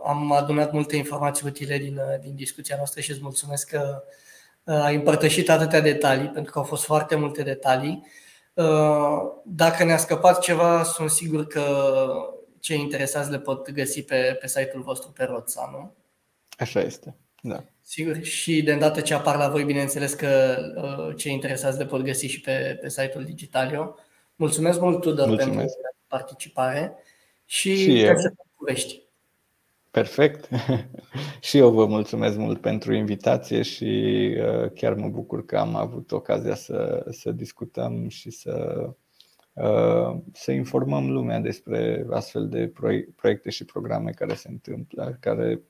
am 0.04 0.32
adunat 0.32 0.72
multe 0.72 0.96
informații 0.96 1.48
utile 1.48 1.78
din, 1.78 1.98
uh, 1.98 2.20
din 2.22 2.36
discuția 2.36 2.76
noastră 2.76 3.02
și 3.02 3.12
îți 3.12 3.22
mulțumesc 3.22 3.70
că 3.70 4.04
uh, 4.06 4.24
ai 4.66 4.96
împărtășit 4.96 5.50
atâtea 5.50 5.82
detalii, 5.82 6.28
pentru 6.28 6.52
că 6.52 6.60
au 6.60 6.66
fost 6.66 6.84
foarte 6.84 7.16
multe 7.16 7.44
detalii. 7.44 8.06
Uh, 8.54 9.20
dacă 9.46 9.84
ne-a 9.84 9.98
scăpat 9.98 10.40
ceva, 10.40 10.84
sunt 10.84 11.10
sigur 11.10 11.48
că 11.48 11.64
cei 12.60 12.80
interesați 12.80 13.32
le 13.32 13.40
pot 13.40 13.72
găsi 13.72 14.04
pe, 14.04 14.38
pe 14.40 14.48
site-ul 14.48 14.84
vostru 14.84 15.12
pe 15.12 15.24
Roța, 15.24 15.70
nu? 15.72 15.94
Așa 16.58 16.80
este. 16.80 17.16
Da. 17.42 17.64
Sigur, 17.82 18.24
și 18.24 18.62
de 18.62 18.74
îndată 18.74 19.02
ce 19.02 19.14
apar 19.14 19.38
la 19.38 19.50
voi, 19.50 19.64
bineînțeles 19.64 20.14
că 20.14 20.58
uh, 20.76 21.16
cei 21.18 21.32
interesați 21.32 21.78
le 21.78 21.86
pot 21.86 22.02
găsi 22.02 22.26
și 22.26 22.42
pe, 22.42 22.78
pe 22.82 22.90
site-ul 22.90 23.24
Digitalio. 23.24 23.96
Mulțumesc 24.36 24.80
mult, 24.80 25.02
Tudor, 25.02 25.28
Mulțumesc. 25.28 25.56
pentru 25.56 25.96
participare 26.08 26.96
și, 27.46 27.76
și 27.76 28.02
eu. 28.02 28.18
să 28.18 28.34
povești. 28.56 29.05
Perfect. 29.96 30.50
și 31.48 31.58
eu 31.58 31.72
vă 31.72 31.86
mulțumesc 31.86 32.38
mult 32.38 32.62
pentru 32.62 32.94
invitație 32.94 33.62
și 33.62 33.86
uh, 34.38 34.72
chiar 34.74 34.94
mă 34.94 35.08
bucur 35.08 35.46
că 35.46 35.58
am 35.58 35.76
avut 35.76 36.12
ocazia 36.12 36.56
să, 36.56 37.06
să 37.10 37.32
discutăm 37.32 38.08
și 38.08 38.30
să, 38.30 38.86
uh, 39.54 40.18
să 40.34 40.52
informăm 40.52 41.12
lumea 41.12 41.40
despre 41.40 42.06
astfel 42.12 42.50
de 42.50 42.72
proiecte 43.16 43.50
și 43.50 43.66
programe 43.66 44.12
care 44.12 44.34
se 44.34 44.50
întâmplă, 44.50 45.18
care 45.20 45.62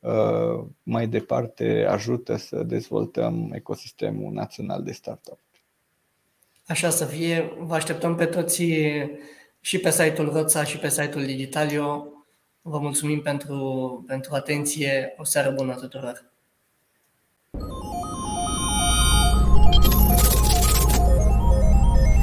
Uh, 0.00 0.66
mai 0.82 1.08
departe 1.08 1.86
ajută 1.88 2.36
să 2.36 2.62
dezvoltăm 2.62 3.52
ecosistemul 3.52 4.32
național 4.32 4.82
de 4.82 4.92
startup. 4.92 5.38
Așa 6.66 6.90
să 6.90 7.04
fie. 7.04 7.52
Vă 7.58 7.74
așteptăm 7.74 8.14
pe 8.14 8.24
toți 8.24 8.62
și 9.60 9.78
pe 9.78 9.90
site-ul 9.90 10.32
Roța 10.32 10.64
și 10.64 10.78
pe 10.78 10.88
site-ul 10.88 11.24
Digitalio. 11.24 12.19
Vă 12.62 12.78
mulțumim 12.78 13.20
pentru, 13.22 14.04
pentru 14.06 14.34
atenție. 14.34 15.14
O 15.16 15.24
seară 15.24 15.50
bună 15.50 15.74
tuturor! 15.74 16.29